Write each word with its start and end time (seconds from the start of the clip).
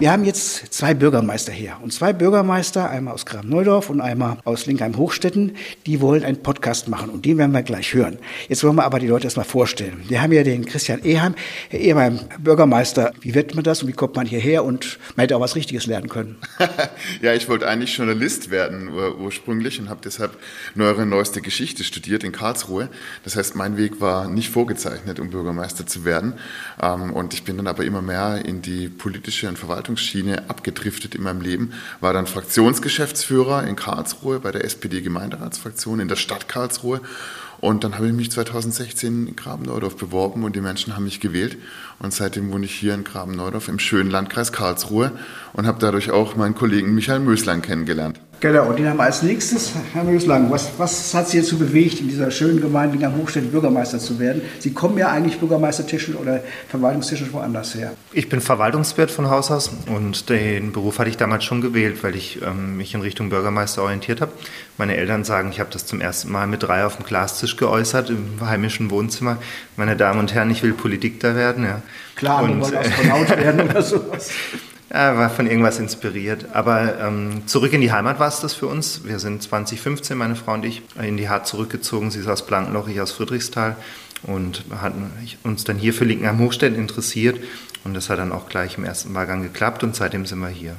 Wir 0.00 0.12
haben 0.12 0.24
jetzt 0.24 0.72
zwei 0.72 0.94
Bürgermeister 0.94 1.50
hier. 1.50 1.76
Und 1.82 1.92
zwei 1.92 2.12
Bürgermeister, 2.12 2.88
einmal 2.88 3.14
aus 3.14 3.26
Graben-Neudorf 3.26 3.90
und 3.90 4.00
einmal 4.00 4.36
aus 4.44 4.66
Linkheim-Hochstetten, 4.66 5.56
die 5.86 6.00
wollen 6.00 6.22
einen 6.22 6.40
Podcast 6.40 6.86
machen. 6.86 7.10
Und 7.10 7.24
den 7.24 7.36
werden 7.36 7.50
wir 7.50 7.64
gleich 7.64 7.94
hören. 7.94 8.16
Jetzt 8.48 8.62
wollen 8.62 8.76
wir 8.76 8.84
aber 8.84 9.00
die 9.00 9.08
Leute 9.08 9.24
erstmal 9.24 9.44
vorstellen. 9.44 10.04
Wir 10.06 10.22
haben 10.22 10.32
ja 10.32 10.44
den 10.44 10.66
Christian 10.66 11.02
Eheim, 11.02 11.34
Herr 11.68 11.80
Eheim, 11.80 12.20
Bürgermeister. 12.38 13.12
Wie 13.22 13.34
wird 13.34 13.56
man 13.56 13.64
das 13.64 13.82
und 13.82 13.88
wie 13.88 13.92
kommt 13.92 14.14
man 14.14 14.24
hierher? 14.24 14.62
Und 14.62 15.00
man 15.16 15.22
hätte 15.24 15.34
auch 15.34 15.40
was 15.40 15.56
Richtiges 15.56 15.86
lernen 15.86 16.08
können. 16.08 16.36
ja, 17.20 17.34
ich 17.34 17.48
wollte 17.48 17.66
eigentlich 17.66 17.96
Journalist 17.96 18.52
werden 18.52 18.90
ursprünglich 18.90 19.80
und 19.80 19.88
habe 19.88 19.98
deshalb 20.04 20.38
neuere, 20.76 21.06
neueste 21.06 21.42
Geschichte 21.42 21.82
studiert 21.82 22.22
in 22.22 22.30
Karlsruhe. 22.30 22.88
Das 23.24 23.34
heißt, 23.34 23.56
mein 23.56 23.76
Weg 23.76 24.00
war 24.00 24.28
nicht 24.28 24.50
vorgezeichnet, 24.50 25.18
um 25.18 25.30
Bürgermeister 25.30 25.88
zu 25.88 26.04
werden. 26.04 26.34
Ähm, 26.80 27.12
und 27.12 27.34
ich 27.34 27.42
bin 27.42 27.56
dann 27.56 27.66
aber 27.66 27.84
immer 27.84 28.00
mehr 28.00 28.44
in 28.44 28.62
die 28.62 28.88
politische 28.88 29.48
und 29.48 29.58
Verwaltung 29.58 29.87
Verwaltungsschiene 29.88 30.50
abgedriftet 30.50 31.14
in 31.14 31.22
meinem 31.22 31.40
Leben, 31.40 31.72
war 32.00 32.12
dann 32.12 32.26
Fraktionsgeschäftsführer 32.26 33.66
in 33.66 33.76
Karlsruhe 33.76 34.40
bei 34.40 34.52
der 34.52 34.64
SPD-Gemeinderatsfraktion 34.64 36.00
in 36.00 36.08
der 36.08 36.16
Stadt 36.16 36.48
Karlsruhe. 36.48 37.00
Und 37.60 37.82
dann 37.82 37.96
habe 37.96 38.06
ich 38.06 38.12
mich 38.12 38.30
2016 38.30 39.28
in 39.28 39.36
Graben-Neudorf 39.36 39.96
beworben 39.96 40.44
und 40.44 40.54
die 40.54 40.60
Menschen 40.60 40.94
haben 40.94 41.04
mich 41.04 41.20
gewählt. 41.20 41.56
Und 41.98 42.12
seitdem 42.12 42.52
wohne 42.52 42.66
ich 42.66 42.74
hier 42.74 42.94
in 42.94 43.02
Graben-Neudorf 43.02 43.68
im 43.68 43.80
schönen 43.80 44.10
Landkreis 44.10 44.52
Karlsruhe 44.52 45.12
und 45.54 45.66
habe 45.66 45.80
dadurch 45.80 46.10
auch 46.10 46.36
meinen 46.36 46.54
Kollegen 46.54 46.94
Michael 46.94 47.20
Möslein 47.20 47.62
kennengelernt. 47.62 48.20
Genau, 48.40 48.68
und 48.68 48.78
den 48.78 48.88
haben 48.88 48.98
wir 48.98 49.02
als 49.02 49.22
nächstes, 49.24 49.72
Herr 49.92 50.04
Möslang, 50.04 50.48
was, 50.48 50.70
was 50.78 51.12
hat 51.12 51.28
Sie 51.28 51.40
dazu 51.40 51.58
bewegt, 51.58 52.00
in 52.00 52.08
dieser 52.08 52.30
schönen 52.30 52.60
Gemeinde 52.60 53.04
am 53.04 53.16
Hochstädt 53.16 53.50
Bürgermeister 53.50 53.98
zu 53.98 54.20
werden? 54.20 54.42
Sie 54.60 54.72
kommen 54.72 54.96
ja 54.96 55.08
eigentlich 55.08 55.40
bürgermeistertechnisch 55.40 56.16
oder 56.16 56.40
verwaltungstechnisch 56.68 57.32
woanders 57.32 57.74
her. 57.74 57.94
Ich 58.12 58.28
bin 58.28 58.40
Verwaltungswirt 58.40 59.10
von 59.10 59.28
Haus 59.28 59.50
aus 59.50 59.72
und 59.88 60.30
den 60.30 60.70
Beruf 60.70 61.00
hatte 61.00 61.10
ich 61.10 61.16
damals 61.16 61.42
schon 61.42 61.60
gewählt, 61.60 62.04
weil 62.04 62.14
ich 62.14 62.40
ähm, 62.40 62.76
mich 62.76 62.94
in 62.94 63.00
Richtung 63.00 63.28
Bürgermeister 63.28 63.82
orientiert 63.82 64.20
habe. 64.20 64.30
Meine 64.76 64.96
Eltern 64.96 65.24
sagen, 65.24 65.50
ich 65.50 65.58
habe 65.58 65.70
das 65.72 65.84
zum 65.84 66.00
ersten 66.00 66.30
Mal 66.30 66.46
mit 66.46 66.62
drei 66.62 66.84
auf 66.84 66.96
dem 66.96 67.04
Glastisch 67.04 67.56
geäußert 67.56 68.10
im 68.10 68.38
heimischen 68.40 68.90
Wohnzimmer. 68.92 69.38
Meine 69.76 69.96
Damen 69.96 70.20
und 70.20 70.32
Herren, 70.32 70.50
ich 70.50 70.62
will 70.62 70.74
Politiker 70.74 71.34
werden. 71.34 71.64
Ja. 71.64 71.82
Klar, 72.14 72.44
und, 72.44 72.60
wollen 72.60 72.76
Astronaut 72.76 73.30
werden 73.30 73.68
oder 73.68 73.82
sowas. 73.82 74.30
Ja, 74.90 75.18
war 75.18 75.28
von 75.28 75.46
irgendwas 75.46 75.78
inspiriert. 75.78 76.46
Aber 76.52 76.98
ähm, 76.98 77.42
zurück 77.46 77.72
in 77.72 77.80
die 77.80 77.92
Heimat 77.92 78.18
war 78.18 78.28
es 78.28 78.40
das 78.40 78.54
für 78.54 78.66
uns. 78.66 79.04
Wir 79.04 79.18
sind 79.18 79.42
2015, 79.42 80.16
meine 80.16 80.34
Frau 80.34 80.54
und 80.54 80.64
ich, 80.64 80.82
in 81.00 81.16
die 81.16 81.28
Hart 81.28 81.46
zurückgezogen. 81.46 82.10
Sie 82.10 82.20
ist 82.20 82.28
aus 82.28 82.46
Blankenloch, 82.46 82.88
ich 82.88 83.00
aus 83.00 83.12
Friedrichsthal. 83.12 83.76
Und 84.22 84.64
hatten 84.80 85.12
uns 85.44 85.64
dann 85.64 85.76
hier 85.76 85.94
für 85.94 86.04
Linkenheim 86.04 86.38
Hochstedt 86.40 86.76
interessiert. 86.76 87.38
Und 87.84 87.94
das 87.94 88.10
hat 88.10 88.18
dann 88.18 88.32
auch 88.32 88.48
gleich 88.48 88.78
im 88.78 88.84
ersten 88.84 89.14
Wahlgang 89.14 89.42
geklappt 89.42 89.84
und 89.84 89.94
seitdem 89.94 90.26
sind 90.26 90.40
wir 90.40 90.48
hier. 90.48 90.74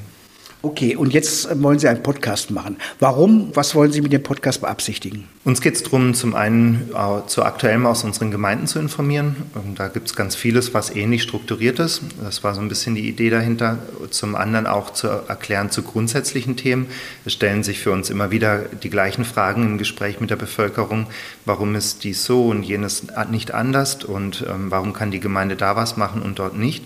Okay, 0.62 0.98
und 0.98 1.14
jetzt 1.14 1.48
wollen 1.64 1.80
Sie 1.80 1.88
einen 1.88 2.04
Podcast 2.04 2.52
machen. 2.52 2.76
Warum? 3.00 3.56
Was 3.56 3.76
wollen 3.76 3.94
Sie 3.94 4.02
mit 4.02 4.12
dem 4.12 4.22
Podcast 4.22 4.60
beabsichtigen? 4.60 5.24
Uns 5.46 5.62
geht 5.62 5.76
es 5.76 5.84
darum, 5.84 6.14
zum 6.14 6.36
einen 6.36 6.92
äh, 6.94 7.26
zu 7.28 7.44
aktuellem 7.44 7.86
aus 7.86 8.04
unseren 8.04 8.30
Gemeinden 8.30 8.68
zu 8.68 8.78
informieren. 8.78 9.38
Und 9.56 9.80
da 9.80 9.88
gibt 9.88 10.08
es 10.08 10.18
ganz 10.18 10.36
vieles, 10.36 10.74
was 10.74 10.94
ähnlich 10.94 11.24
strukturiert 11.24 11.80
ist. 11.80 12.02
Das 12.22 12.44
war 12.44 12.56
so 12.56 12.60
ein 12.60 12.68
bisschen 12.68 12.94
die 12.96 13.08
Idee 13.08 13.30
dahinter. 13.30 13.80
Zum 14.10 14.36
anderen 14.36 14.68
auch 14.68 14.90
zu 14.92 15.08
erklären 15.08 15.72
zu 15.72 15.82
grundsätzlichen 15.82 16.58
Themen. 16.58 16.88
Es 17.24 17.32
stellen 17.32 17.64
sich 17.64 17.80
für 17.80 17.94
uns 17.94 18.10
immer 18.10 18.30
wieder 18.30 18.66
die 18.84 18.90
gleichen 18.90 19.24
Fragen 19.24 19.64
im 19.64 19.78
Gespräch 19.78 20.20
mit 20.20 20.30
der 20.30 20.36
Bevölkerung. 20.36 21.08
Warum 21.46 21.74
ist 21.76 22.04
dies 22.04 22.26
so 22.26 22.48
und 22.48 22.64
jenes 22.64 23.04
nicht 23.32 23.54
anders? 23.54 24.04
Und 24.04 24.46
ähm, 24.50 24.72
warum 24.72 24.92
kann 24.92 25.10
die 25.10 25.22
Gemeinde 25.22 25.56
da 25.56 25.78
was 25.78 25.96
machen 25.96 26.22
und 26.22 26.38
dort 26.38 26.58
nicht? 26.58 26.84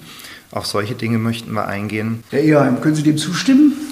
Auf 0.54 0.68
solche 0.68 0.94
Dinge 0.94 1.18
möchten 1.18 1.52
wir 1.54 1.68
eingehen. 1.68 2.24
Herr 2.30 2.42
Eheim, 2.42 2.80
können 2.80 2.94
Sie 2.94 3.04
dem 3.04 3.18
zustimmen? 3.18 3.74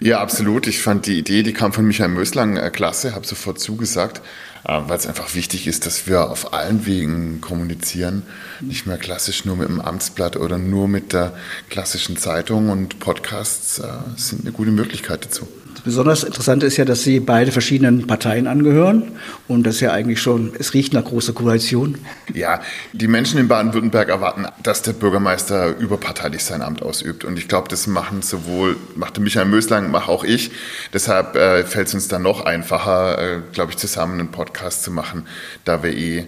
Ja, 0.00 0.20
absolut. 0.20 0.66
Ich 0.66 0.82
fand 0.82 1.06
die 1.06 1.18
Idee, 1.18 1.42
die 1.42 1.54
kam 1.54 1.72
von 1.72 1.86
Michael 1.86 2.10
Möslang, 2.10 2.58
äh, 2.58 2.68
klasse, 2.68 3.14
habe 3.14 3.26
sofort 3.26 3.58
zugesagt, 3.58 4.20
äh, 4.64 4.78
weil 4.86 4.98
es 4.98 5.06
einfach 5.06 5.34
wichtig 5.34 5.66
ist, 5.66 5.86
dass 5.86 6.06
wir 6.06 6.30
auf 6.30 6.52
allen 6.52 6.84
Wegen 6.84 7.40
kommunizieren. 7.40 8.24
Nicht 8.60 8.86
mehr 8.86 8.98
klassisch 8.98 9.46
nur 9.46 9.56
mit 9.56 9.68
dem 9.68 9.80
Amtsblatt 9.80 10.36
oder 10.36 10.58
nur 10.58 10.86
mit 10.86 11.14
der 11.14 11.32
klassischen 11.70 12.18
Zeitung 12.18 12.68
und 12.68 12.98
Podcasts 12.98 13.78
äh, 13.78 13.88
sind 14.16 14.42
eine 14.42 14.52
gute 14.52 14.70
Möglichkeit 14.70 15.24
dazu. 15.24 15.48
Besonders 15.84 16.24
interessant 16.24 16.62
ist 16.62 16.78
ja, 16.78 16.86
dass 16.86 17.02
Sie 17.02 17.20
beide 17.20 17.52
verschiedenen 17.52 18.06
Parteien 18.06 18.46
angehören. 18.46 19.12
Und 19.48 19.64
das 19.64 19.76
ist 19.76 19.80
ja 19.82 19.92
eigentlich 19.92 20.20
schon, 20.20 20.52
es 20.58 20.72
riecht 20.72 20.94
nach 20.94 21.04
großer 21.04 21.34
Koalition. 21.34 21.98
Ja, 22.32 22.62
die 22.94 23.06
Menschen 23.06 23.38
in 23.38 23.48
Baden-Württemberg 23.48 24.08
erwarten, 24.08 24.46
dass 24.62 24.80
der 24.80 24.94
Bürgermeister 24.94 25.76
überparteilich 25.76 26.42
sein 26.42 26.62
Amt 26.62 26.82
ausübt. 26.82 27.24
Und 27.24 27.38
ich 27.38 27.48
glaube, 27.48 27.68
das 27.68 27.86
machen 27.86 28.22
sowohl, 28.22 28.76
machte 28.96 29.20
Michael 29.20 29.44
Möslang, 29.44 29.90
mache 29.90 30.10
auch 30.10 30.24
ich. 30.24 30.52
Deshalb 30.94 31.36
äh, 31.36 31.64
fällt 31.64 31.88
es 31.88 31.94
uns 31.94 32.08
dann 32.08 32.22
noch 32.22 32.46
einfacher, 32.46 33.18
äh, 33.18 33.40
glaube 33.52 33.72
ich, 33.72 33.76
zusammen 33.76 34.20
einen 34.20 34.30
Podcast 34.30 34.84
zu 34.84 34.90
machen, 34.90 35.26
da 35.66 35.82
wir 35.82 35.94
eh 35.94 36.18
äh, 36.18 36.26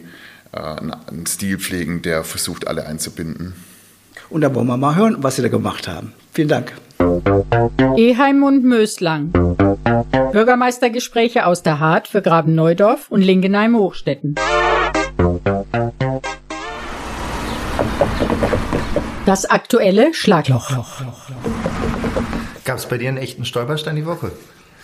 einen 0.53 1.25
Stil 1.27 1.59
pflegen, 1.59 2.03
der 2.03 2.25
versucht, 2.25 2.69
alle 2.69 2.85
einzubinden. 2.85 3.55
Und 4.29 4.43
da 4.43 4.55
wollen 4.55 4.67
wir 4.67 4.77
mal 4.77 4.97
hören, 4.97 5.17
was 5.21 5.37
Sie 5.37 5.43
da 5.43 5.49
gemacht 5.49 5.89
haben. 5.89 6.13
Vielen 6.33 6.49
Dank. 6.49 6.75
Eheim 7.97 8.43
und 8.43 8.65
Möslang. 8.65 9.33
Bürgermeistergespräche 10.33 11.47
aus 11.47 11.63
der 11.63 11.81
Hart 11.81 12.09
für 12.09 12.23
Graben-Neudorf 12.23 13.11
und 13.11 13.23
Lingenheim-Hochstetten. 13.23 14.35
Das 19.25 19.45
aktuelle 19.45 20.15
Schlagloch. 20.15 20.71
Gab 22.65 22.79
es 22.79 22.87
bei 22.87 22.99
dir 22.99 23.09
einen 23.09 23.19
echten 23.19 23.45
Stolperstein 23.45 23.97
die 23.97 24.07
Woche? 24.07 24.33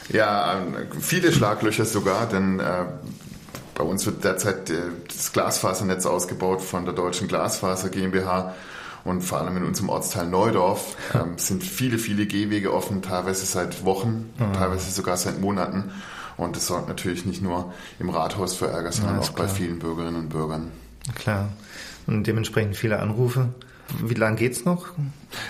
Ja, 0.08 0.56
ähm, 0.56 0.74
viele 1.00 1.32
Schlaglöcher 1.32 1.84
sogar, 1.84 2.26
denn 2.26 2.60
äh, 2.60 2.84
bei 3.74 3.84
uns 3.84 4.04
wird 4.04 4.24
derzeit 4.24 4.68
äh, 4.70 4.74
das 5.06 5.32
Glasfasernetz 5.32 6.06
ausgebaut 6.06 6.60
von 6.60 6.84
der 6.84 6.94
Deutschen 6.94 7.28
Glasfaser 7.28 7.88
GmbH 7.88 8.54
und 9.04 9.22
vor 9.22 9.40
allem 9.40 9.56
in 9.56 9.64
unserem 9.64 9.88
Ortsteil 9.88 10.26
Neudorf 10.26 10.96
ähm, 11.14 11.34
sind 11.36 11.64
viele, 11.64 11.98
viele 11.98 12.26
Gehwege 12.26 12.72
offen, 12.72 13.02
teilweise 13.02 13.46
seit 13.46 13.84
Wochen, 13.84 14.30
mhm. 14.38 14.52
teilweise 14.52 14.90
sogar 14.90 15.16
seit 15.16 15.40
Monaten. 15.40 15.90
Und 16.36 16.56
das 16.56 16.66
sorgt 16.66 16.88
natürlich 16.88 17.26
nicht 17.26 17.42
nur 17.42 17.72
im 17.98 18.10
Rathaus 18.10 18.54
für 18.54 18.66
Ärger, 18.66 18.92
sondern 18.92 19.16
ja, 19.16 19.20
auch 19.22 19.34
klar. 19.34 19.46
bei 19.46 19.52
vielen 19.52 19.78
Bürgerinnen 19.78 20.16
und 20.16 20.28
Bürgern. 20.30 20.72
Klar. 21.14 21.48
Und 22.06 22.26
dementsprechend 22.26 22.76
viele 22.76 22.98
Anrufe. 23.00 23.48
Wie 24.00 24.14
lange 24.14 24.36
geht's 24.36 24.64
noch? 24.64 24.86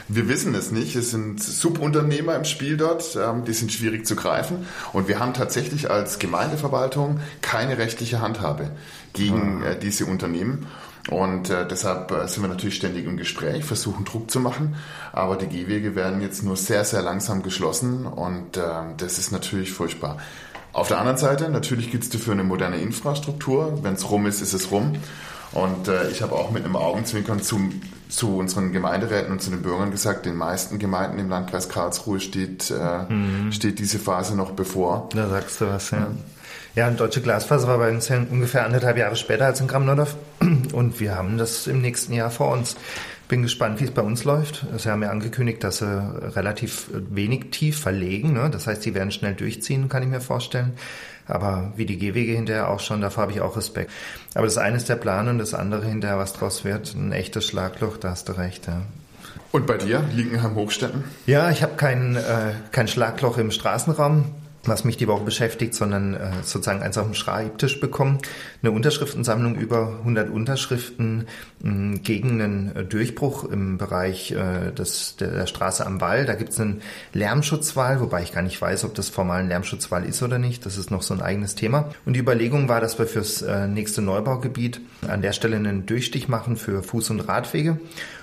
Wir 0.08 0.28
wissen 0.28 0.54
es 0.54 0.72
nicht. 0.72 0.96
Es 0.96 1.10
sind 1.10 1.42
Subunternehmer 1.42 2.34
im 2.34 2.44
Spiel 2.44 2.76
dort, 2.76 3.16
ähm, 3.16 3.44
die 3.44 3.52
sind 3.52 3.72
schwierig 3.72 4.06
zu 4.06 4.16
greifen. 4.16 4.66
Und 4.92 5.06
wir 5.06 5.20
haben 5.20 5.34
tatsächlich 5.34 5.91
als 5.91 6.18
Gemeindeverwaltung 6.18 7.20
keine 7.41 7.78
rechtliche 7.78 8.20
Handhabe 8.20 8.70
gegen 9.12 9.62
ah. 9.64 9.74
diese 9.74 10.06
Unternehmen. 10.06 10.66
Und 11.10 11.50
äh, 11.50 11.66
deshalb 11.66 12.12
äh, 12.12 12.28
sind 12.28 12.42
wir 12.42 12.48
natürlich 12.48 12.76
ständig 12.76 13.06
im 13.06 13.16
Gespräch, 13.16 13.64
versuchen 13.64 14.04
Druck 14.04 14.30
zu 14.30 14.38
machen. 14.38 14.76
Aber 15.12 15.36
die 15.36 15.48
Gehwege 15.48 15.96
werden 15.96 16.20
jetzt 16.20 16.44
nur 16.44 16.56
sehr, 16.56 16.84
sehr 16.84 17.02
langsam 17.02 17.42
geschlossen 17.42 18.06
und 18.06 18.56
äh, 18.56 18.62
das 18.98 19.18
ist 19.18 19.32
natürlich 19.32 19.72
furchtbar. 19.72 20.18
Auf 20.72 20.88
der 20.88 20.98
anderen 20.98 21.18
Seite, 21.18 21.50
natürlich 21.50 21.91
gibt 21.91 22.04
es 22.04 22.10
dafür 22.10 22.32
eine 22.32 22.44
moderne 22.44 22.76
Infrastruktur. 22.76 23.80
Wenn 23.82 23.94
es 23.94 24.10
rum 24.10 24.26
ist, 24.26 24.41
ist 24.41 24.54
es 24.54 24.70
rum. 24.70 24.94
Und 25.52 25.88
äh, 25.88 26.08
ich 26.08 26.22
habe 26.22 26.34
auch 26.34 26.50
mit 26.50 26.64
einem 26.64 26.76
Augenzwinkern 26.76 27.42
zu, 27.42 27.58
zu 28.08 28.38
unseren 28.38 28.72
Gemeinderäten 28.72 29.32
und 29.32 29.42
zu 29.42 29.50
den 29.50 29.60
Bürgern 29.60 29.91
gesagt, 29.91 30.24
den 30.24 30.36
meisten 30.36 30.78
Gemeinden 30.78 31.18
im 31.18 31.28
Landkreis 31.28 31.68
Karlsruhe 31.68 32.20
steht, 32.20 32.70
äh, 32.70 33.12
mhm. 33.12 33.52
steht 33.52 33.78
diese 33.78 33.98
Phase 33.98 34.34
noch 34.34 34.52
bevor. 34.52 35.10
Da 35.12 35.28
sagst 35.28 35.60
du 35.60 35.66
was, 35.66 35.91
ja. 35.91 35.98
Ja, 35.98 36.06
und 36.88 36.99
Deutsche 36.99 37.21
Glasfaser 37.21 37.69
war 37.69 37.77
bei 37.77 37.91
uns 37.91 38.09
ja 38.09 38.16
ungefähr 38.19 38.65
anderthalb 38.65 38.97
Jahre 38.97 39.16
später 39.16 39.44
als 39.44 39.60
in 39.60 39.69
Gramm-Neudorf. 39.69 40.16
Und 40.72 41.00
wir 41.00 41.16
haben 41.16 41.37
das 41.37 41.66
im 41.66 41.83
nächsten 41.83 42.15
Jahr 42.15 42.31
vor 42.31 42.50
uns. 42.50 42.77
Bin 43.28 43.43
gespannt, 43.43 43.81
wie 43.81 43.84
es 43.84 43.91
bei 43.91 44.00
uns 44.00 44.25
läuft. 44.25 44.65
Sie 44.78 44.88
haben 44.88 45.03
ja 45.03 45.10
angekündigt, 45.10 45.63
dass 45.65 45.78
sie 45.78 46.30
relativ 46.34 46.89
wenig 46.92 47.51
tief 47.51 47.78
verlegen. 47.78 48.33
Ne? 48.33 48.48
Das 48.51 48.66
heißt, 48.66 48.83
sie 48.83 48.95
werden 48.95 49.10
schnell 49.10 49.34
durchziehen, 49.34 49.91
kann 49.91 50.03
ich 50.03 50.09
mir 50.09 50.22
vorstellen. 50.22 50.72
Aber 51.27 51.72
wie 51.77 51.86
die 51.86 51.98
Gehwege 51.98 52.33
hinterher 52.33 52.69
auch 52.69 52.80
schon, 52.80 53.03
davor 53.03 53.22
habe 53.22 53.33
ich 53.33 53.42
auch 53.42 53.57
Respekt. 53.57 53.91
Aber 54.34 54.47
das 54.47 54.57
eine 54.57 54.77
ist 54.78 54.89
der 54.89 54.97
Plan 54.97 55.28
und 55.28 55.39
das 55.39 55.54
andere 55.54 55.84
hinterher, 55.84 56.18
was 56.18 56.33
draus 56.33 56.65
wird, 56.65 56.95
ein 56.95 57.13
echtes 57.13 57.47
Schlagloch, 57.47 57.98
da 57.98 58.10
hast 58.10 58.28
du 58.28 58.33
recht. 58.33 58.66
Ja. 58.66 58.83
Und 59.53 59.66
bei 59.66 59.77
dir, 59.77 60.03
Linkenheim-Hochstetten? 60.15 61.04
Ja, 61.27 61.51
ich 61.51 61.63
habe 61.63 61.75
kein, 61.77 62.16
äh, 62.16 62.54
kein 62.71 62.89
Schlagloch 62.89 63.36
im 63.36 63.51
Straßenraum 63.51 64.25
was 64.64 64.84
mich 64.84 64.97
die 64.97 65.09
Woche 65.09 65.24
beschäftigt, 65.24 65.74
sondern 65.74 66.14
äh, 66.14 66.30
sozusagen 66.42 66.82
eins 66.82 66.97
auf 66.98 67.06
dem 67.06 67.14
Schreibtisch 67.14 67.80
bekommen. 67.80 68.18
Eine 68.62 68.72
Unterschriftensammlung 68.72 69.56
über 69.56 69.98
100 70.00 70.30
Unterschriften 70.30 71.26
mh, 71.60 71.98
gegen 72.03 72.41
einen 72.41 72.76
äh, 72.76 72.84
Durchbruch 72.84 73.44
im 73.44 73.78
Bereich 73.78 74.32
äh, 74.32 74.70
des, 74.72 75.16
der, 75.16 75.30
der 75.30 75.47
Straße 75.47 75.84
am 75.84 76.00
Wall. 76.00 76.26
Da 76.26 76.34
gibt 76.34 76.53
es 76.53 76.60
einen 76.60 76.82
Lärmschutzwall, 77.12 78.00
wobei 78.00 78.22
ich 78.22 78.32
gar 78.32 78.42
nicht 78.42 78.60
weiß, 78.60 78.84
ob 78.84 78.94
das 78.94 79.09
formal 79.09 79.41
ein 79.41 79.48
Lärmschutzwall 79.48 80.04
ist 80.04 80.22
oder 80.22 80.38
nicht. 80.38 80.65
Das 80.65 80.78
ist 80.78 80.91
noch 80.91 81.03
so 81.03 81.15
ein 81.15 81.22
eigenes 81.22 81.54
Thema. 81.54 81.91
Und 82.06 82.15
die 82.15 82.20
Überlegung 82.20 82.68
war, 82.68 82.80
dass 82.80 82.98
wir 82.98 83.06
fürs 83.06 83.42
äh, 83.42 83.66
nächste 83.66 84.03
Neubaugebiet 84.03 84.80
an 85.08 85.22
der 85.22 85.32
Stelle 85.32 85.56
einen 85.56 85.86
Durchstich 85.86 86.28
machen 86.28 86.56
für 86.56 86.82
Fuß- 86.82 87.10
und 87.10 87.20
Radwege 87.20 87.78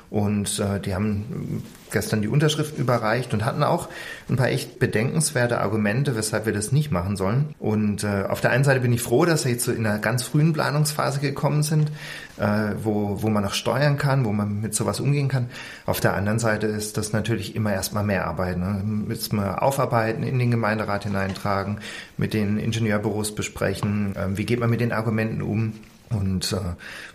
Und 0.09 0.59
äh, 0.59 0.79
die 0.79 0.95
haben 0.95 1.63
gestern 1.91 2.21
die 2.21 2.27
Unterschrift 2.27 2.77
überreicht 2.77 3.33
und 3.33 3.45
hatten 3.45 3.63
auch 3.63 3.89
ein 4.27 4.35
paar 4.35 4.49
echt 4.49 4.79
bedenkenswerte 4.79 5.59
Argumente, 5.59 6.15
weshalb 6.15 6.45
wir 6.45 6.53
das 6.53 6.71
nicht 6.71 6.91
machen 6.91 7.15
sollen. 7.15 7.53
Und 7.59 8.03
äh, 8.03 8.25
auf 8.27 8.41
der 8.41 8.51
einen 8.51 8.63
Seite 8.63 8.79
bin 8.79 8.93
ich 8.93 9.01
froh, 9.01 9.25
dass 9.25 9.45
wir 9.45 9.51
jetzt 9.51 9.65
so 9.65 9.71
in 9.71 9.85
einer 9.85 9.99
ganz 9.99 10.23
frühen 10.23 10.53
Planungsphase 10.53 11.19
gekommen 11.19 11.61
sind, 11.61 11.91
äh, 12.37 12.73
wo, 12.81 13.21
wo 13.21 13.29
man 13.29 13.43
noch 13.43 13.53
steuern 13.53 13.97
kann, 13.97 14.25
wo 14.25 14.31
man 14.31 14.61
mit 14.61 14.73
sowas 14.73 14.99
umgehen 14.99 15.27
kann. 15.27 15.49
Auf 15.85 15.99
der 15.99 16.15
anderen 16.15 16.39
Seite 16.39 16.67
ist 16.67 16.97
das 16.97 17.13
natürlich 17.13 17.55
immer 17.55 17.73
erstmal 17.73 18.03
mehr 18.03 18.25
Arbeit. 18.25 18.57
Ne? 18.57 18.81
Müssen 18.83 19.37
wir 19.37 19.61
aufarbeiten, 19.61 20.23
in 20.23 20.39
den 20.39 20.51
Gemeinderat 20.51 21.03
hineintragen, 21.03 21.79
mit 22.17 22.33
den 22.33 22.57
Ingenieurbüros 22.57 23.35
besprechen, 23.35 24.15
äh, 24.15 24.37
wie 24.37 24.45
geht 24.45 24.59
man 24.59 24.69
mit 24.69 24.81
den 24.81 24.91
Argumenten 24.91 25.41
um. 25.41 25.73
Und 26.11 26.53
äh, 26.53 26.57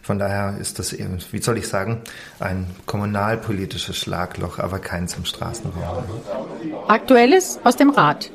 von 0.03 0.19
daher 0.19 0.57
ist 0.59 0.79
das 0.79 0.93
eben, 0.93 1.19
wie 1.33 1.43
soll 1.43 1.59
ich 1.59 1.67
sagen, 1.67 2.03
ein 2.39 2.67
kommunalpolitisches 2.87 3.97
Schlagloch, 3.97 4.59
aber 4.59 4.79
keins 4.79 5.17
im 5.17 5.25
Straßenraum. 5.25 6.05
Aktuelles 6.87 7.59
aus 7.65 7.77
dem 7.77 7.91
Rat. 7.91 8.31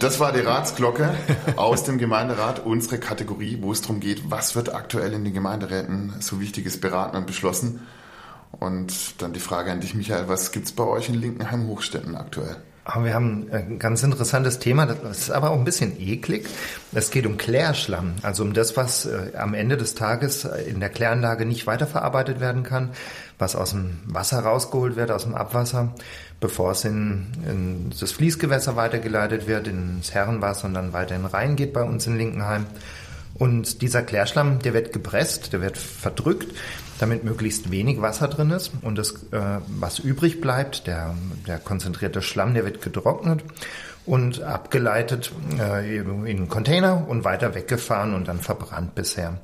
Das 0.00 0.20
war 0.20 0.32
die 0.32 0.40
Ratsglocke 0.40 1.12
aus 1.56 1.82
dem 1.82 1.98
Gemeinderat, 1.98 2.64
unsere 2.64 2.98
Kategorie, 2.98 3.58
wo 3.60 3.72
es 3.72 3.82
darum 3.82 3.98
geht, 3.98 4.30
was 4.30 4.54
wird 4.54 4.72
aktuell 4.72 5.12
in 5.12 5.24
den 5.24 5.34
Gemeinderäten 5.34 6.14
so 6.20 6.40
Wichtiges 6.40 6.80
beraten 6.80 7.16
und 7.16 7.26
beschlossen. 7.26 7.80
Und 8.52 9.20
dann 9.20 9.32
die 9.32 9.40
Frage 9.40 9.72
an 9.72 9.80
dich, 9.80 9.94
Michael, 9.94 10.28
was 10.28 10.52
gibt 10.52 10.66
es 10.66 10.72
bei 10.72 10.84
euch 10.84 11.08
in 11.08 11.16
Linkenheim-Hochstädten 11.16 12.16
aktuell? 12.16 12.56
Aber 12.90 13.04
wir 13.04 13.12
haben 13.12 13.48
ein 13.52 13.78
ganz 13.78 14.02
interessantes 14.02 14.60
Thema, 14.60 14.86
das 14.86 15.18
ist 15.18 15.30
aber 15.30 15.50
auch 15.50 15.58
ein 15.58 15.64
bisschen 15.66 16.00
eklig. 16.00 16.48
Es 16.94 17.10
geht 17.10 17.26
um 17.26 17.36
Klärschlamm, 17.36 18.14
also 18.22 18.42
um 18.42 18.54
das, 18.54 18.78
was 18.78 19.04
äh, 19.04 19.36
am 19.36 19.52
Ende 19.52 19.76
des 19.76 19.94
Tages 19.94 20.46
in 20.46 20.80
der 20.80 20.88
Kläranlage 20.88 21.44
nicht 21.44 21.66
weiterverarbeitet 21.66 22.40
werden 22.40 22.62
kann, 22.62 22.92
was 23.38 23.56
aus 23.56 23.72
dem 23.72 23.98
Wasser 24.06 24.40
rausgeholt 24.40 24.96
wird, 24.96 25.10
aus 25.10 25.24
dem 25.24 25.34
Abwasser, 25.34 25.92
bevor 26.40 26.70
es 26.70 26.86
in, 26.86 27.26
in 27.46 27.90
das 27.90 28.10
Fließgewässer 28.12 28.74
weitergeleitet 28.74 29.46
wird, 29.46 29.68
ins 29.68 30.14
Herrenwasser 30.14 30.66
und 30.66 30.72
dann 30.72 30.94
weiter 30.94 31.14
in 31.14 31.24
den 31.24 31.30
Rhein 31.30 31.56
geht 31.56 31.74
bei 31.74 31.82
uns 31.82 32.06
in 32.06 32.16
Linkenheim. 32.16 32.64
Und 33.34 33.82
dieser 33.82 34.00
Klärschlamm, 34.00 34.60
der 34.60 34.72
wird 34.72 34.94
gepresst, 34.94 35.52
der 35.52 35.60
wird 35.60 35.76
verdrückt 35.76 36.54
damit 36.98 37.24
möglichst 37.24 37.70
wenig 37.70 38.00
Wasser 38.00 38.28
drin 38.28 38.50
ist 38.50 38.72
und 38.82 38.98
das, 38.98 39.12
äh, 39.32 39.60
was 39.66 39.98
übrig 39.98 40.40
bleibt, 40.40 40.86
der, 40.86 41.14
der 41.46 41.58
konzentrierte 41.58 42.22
Schlamm, 42.22 42.54
der 42.54 42.64
wird 42.64 42.82
getrocknet 42.82 43.42
und 44.06 44.42
abgeleitet 44.42 45.32
äh, 45.58 45.98
in 45.98 46.48
Container 46.48 47.06
und 47.08 47.24
weiter 47.24 47.54
weggefahren 47.54 48.14
und 48.14 48.28
dann 48.28 48.40
verbrannt 48.40 48.94
bisher. 48.94 49.38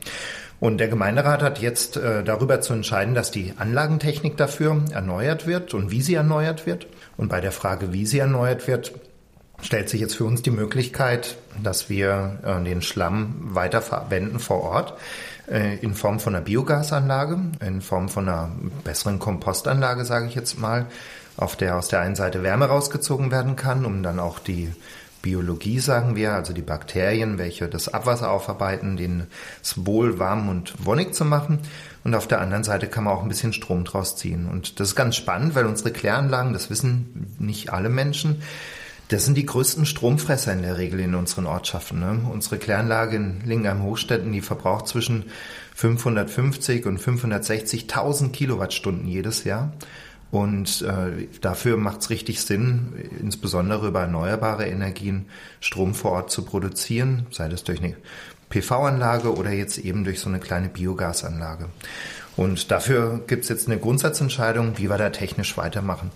Und 0.61 0.79
der 0.79 0.89
Gemeinderat 0.89 1.43
hat 1.43 1.59
jetzt 1.61 1.97
äh, 1.97 2.25
darüber 2.25 2.61
zu 2.61 2.73
entscheiden, 2.73 3.15
dass 3.15 3.31
die 3.31 3.53
Anlagentechnik 3.59 4.37
dafür 4.37 4.83
erneuert 4.93 5.47
wird 5.47 5.75
und 5.75 5.91
wie 5.91 6.01
sie 6.01 6.15
erneuert 6.15 6.67
wird. 6.67 6.87
Und 7.17 7.29
bei 7.29 7.41
der 7.41 7.53
Frage, 7.53 7.93
wie 7.93 8.07
sie 8.07 8.21
erneuert 8.21 8.67
wird, 8.67 8.93
stellt 9.61 9.89
sich 9.89 10.01
jetzt 10.01 10.17
für 10.17 10.25
uns 10.25 10.43
die 10.43 10.51
Möglichkeit, 10.51 11.37
dass 11.63 11.91
wir 11.91 12.39
äh, 12.45 12.65
den 12.65 12.83
Schlamm 12.83 13.35
weiter 13.55 13.83
verwenden 13.83 14.39
vor 14.39 14.63
Ort. 14.63 14.95
Äh, 15.51 15.77
in 15.77 15.95
Form 15.95 16.21
von 16.21 16.35
einer 16.35 16.45
Biogasanlage, 16.45 17.39
in 17.61 17.81
Form 17.81 18.09
von 18.09 18.29
einer 18.29 18.51
besseren 18.83 19.19
Kompostanlage, 19.19 20.05
sage 20.05 20.27
ich 20.27 20.35
jetzt 20.35 20.59
mal, 20.59 20.87
auf 21.37 21.57
der 21.57 21.77
aus 21.77 21.89
der 21.89 22.01
einen 22.01 22.15
Seite 22.15 22.43
Wärme 22.43 22.67
rausgezogen 22.67 23.31
werden 23.31 23.57
kann, 23.57 23.85
um 23.85 24.03
dann 24.03 24.21
auch 24.21 24.39
die 24.39 24.73
Biologie, 25.21 25.81
sagen 25.81 26.17
wir, 26.17 26.35
also 26.35 26.53
die 26.53 26.63
Bakterien, 26.63 27.39
welche 27.39 27.67
das 27.69 27.93
Abwasser 27.93 28.31
aufarbeiten, 28.31 28.97
den 28.97 29.27
wohl, 29.77 30.19
warm 30.19 30.49
und 30.49 30.75
wonnig 30.85 31.15
zu 31.15 31.25
machen. 31.25 31.61
Und 32.05 32.15
auf 32.15 32.29
der 32.29 32.43
anderen 32.43 32.63
Seite 32.63 32.87
kann 32.89 33.05
man 33.05 33.15
auch 33.15 33.23
ein 33.23 33.29
bisschen 33.29 33.55
Strom 33.55 33.85
draus 33.85 34.17
ziehen. 34.17 34.47
Und 34.47 34.81
das 34.81 34.89
ist 34.89 34.95
ganz 34.97 35.17
spannend, 35.17 35.55
weil 35.55 35.65
unsere 35.65 35.93
Kläranlagen, 35.93 36.53
das 36.53 36.69
wissen 36.69 37.35
nicht 37.39 37.73
alle 37.73 37.89
Menschen, 37.89 38.43
das 39.09 39.25
sind 39.25 39.37
die 39.37 39.47
größten 39.47 39.87
Stromfresser 39.87 40.53
in 40.53 40.63
der 40.63 40.79
Regel 40.79 41.01
in 41.01 41.15
unseren 41.15 41.47
Ortschaften. 41.47 42.01
Ne? 42.01 42.21
Unsere 42.33 42.59
Kläranlage 42.59 43.17
in 43.17 43.41
Lingenheim-Hochstädten, 43.45 44.33
die 44.33 44.41
verbraucht 44.41 44.89
zwischen 44.89 45.27
550 45.75 46.87
und 46.87 47.01
560.000 47.01 48.31
Kilowattstunden 48.31 49.07
jedes 49.07 49.45
Jahr. 49.45 49.73
Und 50.31 50.83
äh, 50.83 51.29
dafür 51.41 51.77
macht 51.77 52.01
es 52.01 52.11
richtig 52.11 52.41
Sinn, 52.41 52.95
insbesondere 53.21 53.89
über 53.89 54.01
erneuerbare 54.01 54.67
Energien 54.67 55.27
Strom 55.61 55.95
vor 55.95 56.13
Ort 56.13 56.31
zu 56.33 56.43
produzieren, 56.43 57.27
sei 57.31 57.49
das 57.49 57.63
durch 57.63 57.81
eine 57.81 57.95
PV-Anlage 58.49 59.33
oder 59.33 59.51
jetzt 59.51 59.79
eben 59.79 60.03
durch 60.03 60.19
so 60.19 60.29
eine 60.29 60.41
kleine 60.41 60.69
Biogasanlage. 60.69 61.69
Und 62.37 62.73
dafür 62.73 63.21
gibt 63.27 63.45
es 63.45 63.49
jetzt 63.49 63.69
eine 63.69 63.79
Grundsatzentscheidung, 63.79 64.77
wie 64.79 64.91
wir 64.91 64.99
da 64.99 65.11
technisch 65.11 65.57
weitermachen. 65.57 66.11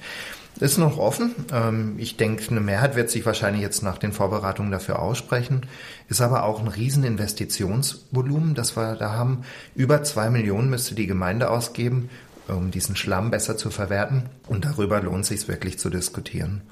Ist 0.60 0.78
noch 0.78 0.99
offen. 0.99 1.34
Ähm, 1.52 1.94
ich 1.99 2.16
denke, 2.16 2.50
eine 2.50 2.60
Mehrheit 2.60 2.96
wird 2.96 3.10
sich 3.10 3.25
wahrscheinlich 3.25 3.62
jetzt 3.62 3.82
nach 3.82 3.99
den 3.99 4.12
Vorbereitungen 4.12 4.72
dafür 4.72 4.99
aussprechen. 4.99 5.66
Ist 6.08 6.20
aber 6.20 6.43
auch 6.44 6.60
ein 6.60 6.69
Rieseninvestitionsvolumen, 6.69 8.55
das 8.55 8.76
wir 8.76 8.96
da 8.96 9.12
haben. 9.12 9.44
Über 9.76 10.02
zwei 10.02 10.31
Millionen 10.31 10.69
müsste 10.70 10.94
die 10.94 11.06
Gemeinde 11.06 11.50
ausgeben, 11.50 12.10
um 12.49 12.70
diesen 12.70 12.96
Schlamm 12.96 13.31
besser 13.31 13.56
zu 13.56 13.70
verwerten. 13.70 14.25
Und 14.49 14.64
darüber 14.64 15.00
lohnt 15.00 15.22
es 15.22 15.28
sich 15.28 15.49
wirklich 15.49 15.78
zu 15.78 15.90
diskutieren. 15.90 16.62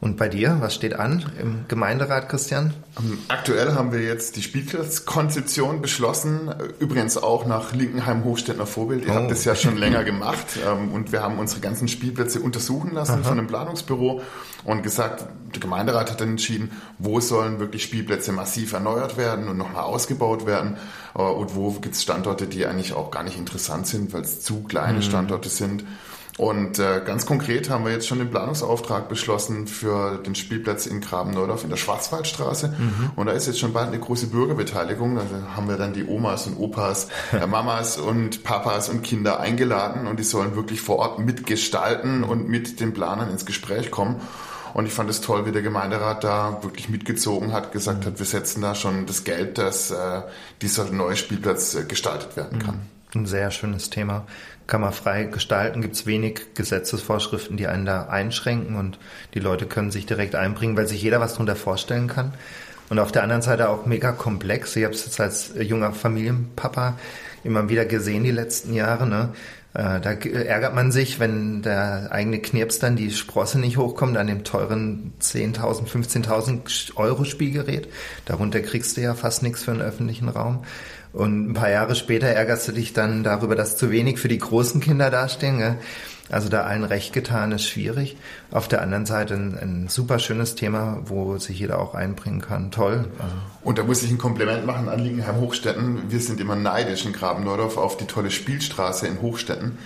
Und 0.00 0.16
bei 0.16 0.28
dir, 0.28 0.58
was 0.60 0.76
steht 0.76 0.94
an 0.94 1.24
im 1.40 1.64
Gemeinderat, 1.66 2.28
Christian? 2.28 2.72
Ähm, 3.00 3.18
aktuell 3.26 3.72
haben 3.72 3.92
wir 3.92 4.00
jetzt 4.00 4.36
die 4.36 4.42
Spielplatzkonzeption 4.42 5.82
beschlossen, 5.82 6.54
übrigens 6.78 7.16
auch 7.16 7.46
nach 7.46 7.74
Linkenheim-Hochstädtner 7.74 8.66
Vorbild. 8.66 9.04
Ihr 9.06 9.12
oh. 9.12 9.14
habt 9.16 9.30
das 9.30 9.44
ja 9.44 9.56
schon 9.56 9.76
länger 9.76 10.04
gemacht 10.04 10.46
ähm, 10.64 10.92
und 10.92 11.10
wir 11.10 11.22
haben 11.22 11.40
unsere 11.40 11.60
ganzen 11.60 11.88
Spielplätze 11.88 12.38
untersuchen 12.38 12.92
lassen 12.94 13.14
Aha. 13.14 13.22
von 13.24 13.38
einem 13.38 13.48
Planungsbüro 13.48 14.22
und 14.64 14.84
gesagt, 14.84 15.26
der 15.52 15.60
Gemeinderat 15.60 16.12
hat 16.12 16.20
dann 16.20 16.30
entschieden, 16.30 16.70
wo 16.98 17.18
sollen 17.18 17.58
wirklich 17.58 17.82
Spielplätze 17.82 18.30
massiv 18.30 18.74
erneuert 18.74 19.16
werden 19.16 19.48
und 19.48 19.56
nochmal 19.56 19.82
ausgebaut 19.82 20.46
werden 20.46 20.76
äh, 21.16 21.22
und 21.22 21.56
wo 21.56 21.72
gibt 21.72 21.96
es 21.96 22.02
Standorte, 22.04 22.46
die 22.46 22.66
eigentlich 22.66 22.92
auch 22.92 23.10
gar 23.10 23.24
nicht 23.24 23.36
interessant 23.36 23.88
sind, 23.88 24.12
weil 24.12 24.22
es 24.22 24.42
zu 24.42 24.62
kleine 24.62 24.98
mhm. 24.98 25.02
Standorte 25.02 25.48
sind. 25.48 25.84
Und 26.38 26.78
äh, 26.78 27.02
ganz 27.04 27.26
konkret 27.26 27.68
haben 27.68 27.84
wir 27.84 27.90
jetzt 27.90 28.06
schon 28.06 28.20
den 28.20 28.30
Planungsauftrag 28.30 29.08
beschlossen 29.08 29.66
für 29.66 30.18
den 30.18 30.36
Spielplatz 30.36 30.86
in 30.86 31.00
Graben-Neudorf 31.00 31.64
in 31.64 31.70
der 31.70 31.76
Schwarzwaldstraße. 31.76 32.68
Mhm. 32.78 33.10
Und 33.16 33.26
da 33.26 33.32
ist 33.32 33.48
jetzt 33.48 33.58
schon 33.58 33.72
bald 33.72 33.88
eine 33.88 33.98
große 33.98 34.28
Bürgerbeteiligung. 34.28 35.16
Da 35.16 35.22
haben 35.56 35.68
wir 35.68 35.76
dann 35.76 35.94
die 35.94 36.06
Omas 36.06 36.46
und 36.46 36.56
Opas, 36.56 37.08
äh, 37.32 37.44
Mamas 37.44 37.98
und 37.98 38.44
Papas 38.44 38.88
und 38.88 39.02
Kinder 39.02 39.40
eingeladen 39.40 40.06
und 40.06 40.20
die 40.20 40.24
sollen 40.24 40.54
wirklich 40.54 40.80
vor 40.80 41.00
Ort 41.00 41.18
mitgestalten 41.18 42.22
und 42.22 42.48
mit 42.48 42.78
den 42.78 42.94
Planern 42.94 43.30
ins 43.30 43.44
Gespräch 43.44 43.90
kommen. 43.90 44.20
Und 44.74 44.86
ich 44.86 44.92
fand 44.92 45.10
es 45.10 45.20
toll, 45.20 45.44
wie 45.44 45.50
der 45.50 45.62
Gemeinderat 45.62 46.22
da 46.22 46.60
wirklich 46.62 46.88
mitgezogen 46.88 47.52
hat, 47.52 47.72
gesagt 47.72 48.06
hat, 48.06 48.20
wir 48.20 48.26
setzen 48.26 48.62
da 48.62 48.76
schon 48.76 49.06
das 49.06 49.24
Geld, 49.24 49.58
dass 49.58 49.90
äh, 49.90 50.22
dieser 50.62 50.84
neue 50.92 51.16
Spielplatz 51.16 51.74
äh, 51.74 51.82
gestaltet 51.82 52.36
werden 52.36 52.60
kann. 52.60 52.80
Ein 53.14 53.26
sehr 53.26 53.50
schönes 53.50 53.90
Thema 53.90 54.26
kann 54.68 54.82
man 54.82 54.92
frei 54.92 55.24
gestalten, 55.24 55.82
gibt 55.82 55.96
es 55.96 56.06
wenig 56.06 56.54
Gesetzesvorschriften, 56.54 57.56
die 57.56 57.66
einen 57.66 57.86
da 57.86 58.06
einschränken 58.06 58.76
und 58.76 58.98
die 59.34 59.40
Leute 59.40 59.66
können 59.66 59.90
sich 59.90 60.06
direkt 60.06 60.36
einbringen, 60.36 60.76
weil 60.76 60.86
sich 60.86 61.02
jeder 61.02 61.20
was 61.20 61.32
darunter 61.32 61.56
vorstellen 61.56 62.06
kann. 62.06 62.34
Und 62.90 62.98
auf 62.98 63.10
der 63.10 63.22
anderen 63.22 63.42
Seite 63.42 63.68
auch 63.68 63.86
mega 63.86 64.12
komplex. 64.12 64.76
Ich 64.76 64.84
habe 64.84 64.94
es 64.94 65.04
jetzt 65.04 65.20
als 65.20 65.52
junger 65.58 65.92
Familienpapa 65.92 66.98
immer 67.44 67.68
wieder 67.68 67.84
gesehen 67.84 68.24
die 68.24 68.30
letzten 68.30 68.72
Jahre. 68.74 69.06
Ne? 69.06 69.30
Äh, 69.74 70.00
da 70.00 70.12
ärgert 70.12 70.74
man 70.74 70.92
sich, 70.92 71.20
wenn 71.20 71.62
der 71.62 72.08
eigene 72.10 72.38
Knirps 72.38 72.78
dann 72.78 72.96
die 72.96 73.10
Sprosse 73.10 73.58
nicht 73.58 73.76
hochkommt 73.76 74.16
an 74.16 74.26
dem 74.26 74.44
teuren 74.44 75.12
10.000, 75.20 75.86
15.000 75.86 76.96
Euro 76.96 77.24
Spielgerät. 77.24 77.88
Darunter 78.24 78.60
kriegst 78.60 78.96
du 78.96 79.02
ja 79.02 79.14
fast 79.14 79.42
nichts 79.42 79.64
für 79.64 79.72
einen 79.72 79.82
öffentlichen 79.82 80.28
Raum. 80.28 80.64
Und 81.12 81.50
ein 81.50 81.54
paar 81.54 81.70
Jahre 81.70 81.94
später 81.94 82.26
ärgerst 82.26 82.68
du 82.68 82.72
dich 82.72 82.92
dann 82.92 83.24
darüber, 83.24 83.56
dass 83.56 83.76
zu 83.76 83.90
wenig 83.90 84.18
für 84.18 84.28
die 84.28 84.38
großen 84.38 84.80
Kinder 84.80 85.10
dastehen. 85.10 85.58
Gell? 85.58 85.78
Also 86.30 86.48
da 86.48 86.62
allen 86.62 86.84
recht 86.84 87.12
getan 87.12 87.52
ist 87.52 87.64
schwierig. 87.64 88.16
Auf 88.50 88.68
der 88.68 88.82
anderen 88.82 89.06
Seite 89.06 89.34
ein, 89.34 89.58
ein 89.58 89.88
super 89.88 90.18
schönes 90.18 90.54
Thema, 90.54 91.00
wo 91.06 91.38
sich 91.38 91.58
jeder 91.58 91.78
auch 91.78 91.94
einbringen 91.94 92.40
kann. 92.40 92.70
Toll. 92.70 93.06
Also. 93.18 93.34
Und 93.62 93.78
da 93.78 93.84
muss 93.84 94.02
ich 94.02 94.10
ein 94.10 94.18
Kompliment 94.18 94.66
machen 94.66 94.88
an 94.88 94.98
Liegenheim 94.98 95.36
Hochstetten. 95.36 96.10
Wir 96.10 96.20
sind 96.20 96.40
immer 96.40 96.56
neidisch 96.56 97.06
in 97.06 97.12
Graben-Neudorf 97.12 97.78
auf 97.78 97.96
die 97.96 98.06
tolle 98.06 98.30
Spielstraße 98.30 99.06
in 99.06 99.22
Hochstetten. 99.22 99.78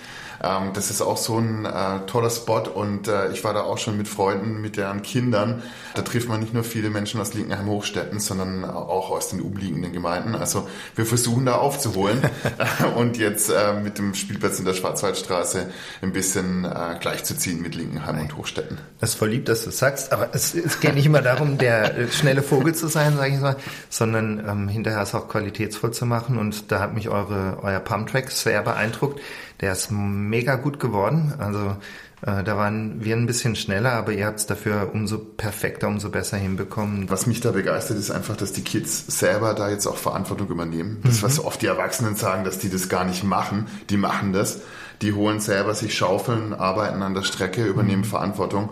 Ähm, 0.43 0.71
das 0.73 0.89
ist 0.89 1.01
auch 1.01 1.17
so 1.17 1.37
ein 1.37 1.65
äh, 1.65 2.05
toller 2.05 2.29
Spot 2.29 2.63
und 2.73 3.07
äh, 3.07 3.31
ich 3.31 3.43
war 3.43 3.53
da 3.53 3.61
auch 3.61 3.77
schon 3.77 3.97
mit 3.97 4.07
Freunden, 4.07 4.61
mit 4.61 4.77
deren 4.77 5.01
Kindern. 5.01 5.63
Da 5.95 6.01
trifft 6.01 6.27
man 6.27 6.41
nicht 6.41 6.53
nur 6.53 6.63
viele 6.63 6.89
Menschen 6.89 7.21
aus 7.21 7.33
Linkenheim-Hochstetten, 7.33 8.19
sondern 8.19 8.65
auch 8.65 9.09
aus 9.09 9.29
den 9.29 9.41
umliegenden 9.41 9.93
Gemeinden. 9.93 10.35
Also 10.35 10.67
wir 10.95 11.05
versuchen 11.05 11.45
da 11.45 11.55
aufzuholen 11.55 12.21
und 12.95 13.17
jetzt 13.17 13.49
äh, 13.49 13.73
mit 13.73 13.97
dem 13.97 14.13
Spielplatz 14.13 14.59
in 14.59 14.65
der 14.65 14.73
Schwarzwaldstraße 14.73 15.69
ein 16.01 16.11
bisschen 16.11 16.65
äh, 16.65 16.97
gleichzuziehen 16.99 17.61
mit 17.61 17.75
Linkenheim 17.75 18.19
und 18.19 18.37
Hochstetten. 18.37 18.77
Das 18.99 19.11
ist 19.11 19.15
voll 19.15 19.29
lieb, 19.29 19.45
dass 19.45 19.63
du 19.63 19.71
sagst, 19.71 20.11
aber 20.11 20.29
es, 20.33 20.53
es 20.53 20.79
geht 20.79 20.95
nicht 20.95 21.05
immer 21.05 21.21
darum, 21.21 21.57
der 21.57 22.09
schnelle 22.11 22.43
Vogel 22.43 22.75
zu 22.75 22.87
sein, 22.87 23.15
sage 23.15 23.33
ich 23.33 23.39
mal, 23.39 23.55
sondern 23.89 24.43
ähm, 24.47 24.67
hinterher 24.67 25.01
es 25.01 25.15
auch 25.15 25.27
qualitätsvoll 25.27 25.91
zu 25.91 26.05
machen 26.05 26.37
und 26.37 26.71
da 26.71 26.79
hat 26.79 26.93
mich 26.93 27.09
eure, 27.09 27.59
euer 27.61 27.79
Pumptrack 27.79 28.31
sehr 28.31 28.61
beeindruckt. 28.61 29.19
Der 29.63 29.71
ist 29.71 29.91
mega 29.91 30.55
gut 30.55 30.77
geworden. 30.77 31.35
Also 31.37 31.77
äh, 32.21 32.43
da 32.43 32.57
waren 32.57 33.01
wir 33.01 33.15
ein 33.15 33.25
bisschen 33.25 33.55
schneller, 33.55 33.93
aber 33.93 34.11
ihr 34.11 34.25
habt 34.25 34.39
es 34.39 34.45
dafür 34.45 34.89
umso 34.93 35.17
perfekter, 35.19 35.87
umso 35.87 36.09
besser 36.09 36.35
hinbekommen. 36.35 37.09
Was 37.09 37.27
mich 37.27 37.39
da 37.39 37.51
begeistert, 37.51 37.97
ist 37.97 38.11
einfach, 38.11 38.35
dass 38.35 38.51
die 38.51 38.63
Kids 38.63 39.05
selber 39.07 39.53
da 39.53 39.69
jetzt 39.69 39.87
auch 39.87 39.95
Verantwortung 39.95 40.49
übernehmen. 40.49 40.99
Das, 41.05 41.21
mhm. 41.21 41.27
was 41.27 41.39
oft 41.39 41.61
die 41.61 41.67
Erwachsenen 41.67 42.17
sagen, 42.17 42.43
dass 42.43 42.59
die 42.59 42.69
das 42.69 42.89
gar 42.89 43.05
nicht 43.05 43.23
machen, 43.23 43.67
die 43.89 43.95
machen 43.95 44.33
das. 44.33 44.59
Die 45.01 45.13
holen 45.13 45.39
selber 45.39 45.75
sich 45.75 45.95
Schaufeln, 45.95 46.53
arbeiten 46.53 47.01
an 47.01 47.13
der 47.13 47.23
Strecke, 47.23 47.63
übernehmen 47.63 48.01
mhm. 48.01 48.07
Verantwortung. 48.07 48.67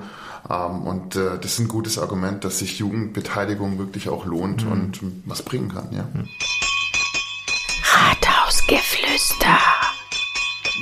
Ähm, 0.49 0.81
und 0.81 1.15
äh, 1.15 1.39
das 1.39 1.53
ist 1.53 1.59
ein 1.59 1.69
gutes 1.69 1.99
Argument, 1.99 2.43
dass 2.43 2.59
sich 2.59 2.79
Jugendbeteiligung 2.79 3.79
wirklich 3.79 4.09
auch 4.09 4.25
lohnt 4.25 4.65
mhm. 4.65 4.71
und 4.73 4.99
was 5.25 5.41
bringen 5.41 5.69
kann. 5.69 5.87
Ja. 5.93 6.03
Mhm. 6.13 6.27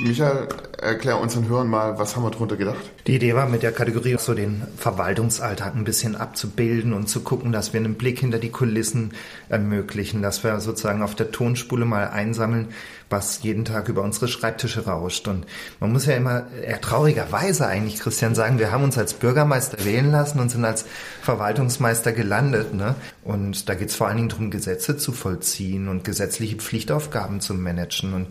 Michael, 0.02 0.48
erklär 0.80 1.20
unseren 1.20 1.46
Hörern 1.46 1.68
mal, 1.68 1.98
was 1.98 2.16
haben 2.16 2.22
wir 2.22 2.30
darunter 2.30 2.56
gedacht? 2.56 2.78
Die 3.06 3.16
Idee 3.16 3.34
war 3.34 3.46
mit 3.46 3.62
der 3.62 3.72
Kategorie 3.72 4.16
so 4.18 4.32
den 4.32 4.62
Verwaltungsalltag 4.78 5.74
ein 5.74 5.84
bisschen 5.84 6.16
abzubilden 6.16 6.94
und 6.94 7.08
zu 7.08 7.20
gucken, 7.20 7.52
dass 7.52 7.74
wir 7.74 7.80
einen 7.80 7.96
Blick 7.96 8.20
hinter 8.20 8.38
die 8.38 8.48
Kulissen 8.48 9.12
ermöglichen, 9.50 10.22
dass 10.22 10.42
wir 10.42 10.58
sozusagen 10.60 11.02
auf 11.02 11.14
der 11.14 11.32
Tonspule 11.32 11.84
mal 11.84 12.08
einsammeln, 12.08 12.68
was 13.10 13.42
jeden 13.42 13.66
Tag 13.66 13.88
über 13.88 14.02
unsere 14.02 14.28
Schreibtische 14.28 14.86
rauscht. 14.86 15.28
Und 15.28 15.44
man 15.80 15.92
muss 15.92 16.06
ja 16.06 16.14
immer 16.14 16.46
eher 16.62 16.80
traurigerweise 16.80 17.66
eigentlich, 17.66 18.00
Christian, 18.00 18.34
sagen, 18.34 18.58
wir 18.58 18.72
haben 18.72 18.84
uns 18.84 18.96
als 18.96 19.12
Bürgermeister 19.12 19.84
wählen 19.84 20.10
lassen 20.10 20.40
und 20.40 20.50
sind 20.50 20.64
als 20.64 20.86
Verwaltungsmeister 21.20 22.12
gelandet. 22.12 22.72
Ne? 22.72 22.94
Und 23.22 23.68
da 23.68 23.74
geht 23.74 23.90
es 23.90 23.96
vor 23.96 24.06
allen 24.06 24.16
Dingen 24.16 24.28
darum, 24.30 24.50
Gesetze 24.50 24.96
zu 24.96 25.12
vollziehen 25.12 25.88
und 25.88 26.04
gesetzliche 26.04 26.56
Pflichtaufgaben 26.56 27.40
zu 27.40 27.52
managen. 27.52 28.14
Und 28.14 28.28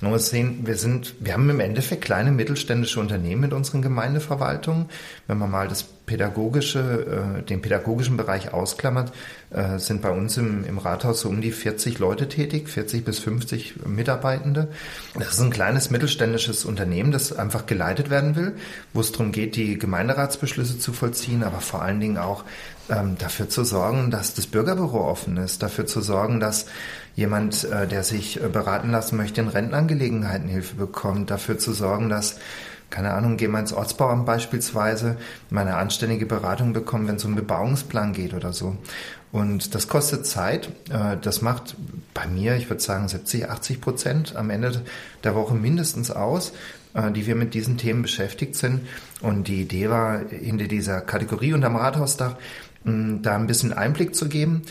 man 0.00 0.12
muss 0.12 0.30
sehen, 0.30 0.66
wir 0.66 0.76
sind, 0.76 1.14
wir 1.20 1.34
haben 1.34 1.48
im 1.50 1.60
Endeffekt 1.60 2.02
kleine 2.02 2.30
mittelständische 2.30 3.00
Unternehmen 3.00 3.42
mit 3.42 3.52
unseren 3.52 3.82
Gemeindeverwaltungen. 3.82 4.86
Wenn 5.26 5.38
man 5.38 5.50
mal 5.50 5.68
das 5.68 5.82
pädagogische, 6.10 7.38
äh, 7.38 7.42
den 7.44 7.62
pädagogischen 7.62 8.16
Bereich 8.16 8.52
ausklammert, 8.52 9.12
äh, 9.50 9.78
sind 9.78 10.02
bei 10.02 10.10
uns 10.10 10.36
im, 10.38 10.64
im 10.64 10.78
Rathaus 10.78 11.20
so 11.20 11.28
um 11.28 11.40
die 11.40 11.52
40 11.52 12.00
Leute 12.00 12.28
tätig, 12.28 12.68
40 12.68 13.04
bis 13.04 13.20
50 13.20 13.86
Mitarbeitende. 13.86 14.66
Das 15.14 15.34
ist 15.34 15.40
ein 15.40 15.52
kleines 15.52 15.90
mittelständisches 15.90 16.64
Unternehmen, 16.64 17.12
das 17.12 17.32
einfach 17.32 17.66
geleitet 17.66 18.10
werden 18.10 18.34
will, 18.34 18.56
wo 18.92 18.98
es 19.02 19.12
darum 19.12 19.30
geht, 19.30 19.54
die 19.54 19.78
Gemeinderatsbeschlüsse 19.78 20.80
zu 20.80 20.92
vollziehen, 20.92 21.44
aber 21.44 21.60
vor 21.60 21.80
allen 21.80 22.00
Dingen 22.00 22.18
auch 22.18 22.42
ähm, 22.88 23.16
dafür 23.16 23.48
zu 23.48 23.62
sorgen, 23.62 24.10
dass 24.10 24.34
das 24.34 24.48
Bürgerbüro 24.48 25.08
offen 25.08 25.36
ist, 25.36 25.62
dafür 25.62 25.86
zu 25.86 26.00
sorgen, 26.00 26.40
dass 26.40 26.66
jemand, 27.14 27.62
äh, 27.70 27.86
der 27.86 28.02
sich 28.02 28.40
beraten 28.52 28.90
lassen 28.90 29.16
möchte, 29.16 29.42
in 29.42 29.48
Rentenangelegenheiten 29.48 30.48
Hilfe 30.48 30.74
bekommt, 30.74 31.30
dafür 31.30 31.56
zu 31.56 31.72
sorgen, 31.72 32.08
dass 32.08 32.40
keine 32.90 33.12
Ahnung, 33.12 33.36
gehen 33.36 33.52
wir 33.52 33.60
ins 33.60 33.72
Ortsbauamt 33.72 34.26
beispielsweise, 34.26 35.16
meine 35.48 35.76
anständige 35.76 36.26
Beratung 36.26 36.72
bekommen, 36.72 37.08
wenn 37.08 37.16
es 37.16 37.24
um 37.24 37.34
Bebauungsplan 37.34 38.12
geht 38.12 38.34
oder 38.34 38.52
so. 38.52 38.76
Und 39.32 39.74
das 39.74 39.88
kostet 39.88 40.26
Zeit. 40.26 40.68
Äh, 40.90 41.16
das 41.20 41.40
macht 41.40 41.76
bei 42.14 42.26
mir, 42.26 42.56
ich 42.56 42.68
würde 42.68 42.82
sagen, 42.82 43.08
70, 43.08 43.48
80 43.48 43.80
Prozent 43.80 44.36
am 44.36 44.50
Ende 44.50 44.82
der 45.24 45.34
Woche 45.34 45.54
mindestens 45.54 46.10
aus, 46.10 46.52
die 47.14 47.24
wir 47.24 47.36
mit 47.36 47.54
diesen 47.54 47.78
Themen 47.78 48.02
beschäftigt 48.02 48.56
sind. 48.56 48.80
Und 49.20 49.46
die 49.46 49.62
Idee 49.62 49.90
war, 49.90 50.18
hinter 50.28 50.66
dieser 50.66 51.00
Kategorie 51.00 51.52
unterm 51.52 51.76
Rathausdach 51.76 52.34
da 52.84 53.36
ein 53.36 53.46
bisschen 53.46 53.72
Einblick 53.72 54.16
zu 54.16 54.28
geben, 54.28 54.62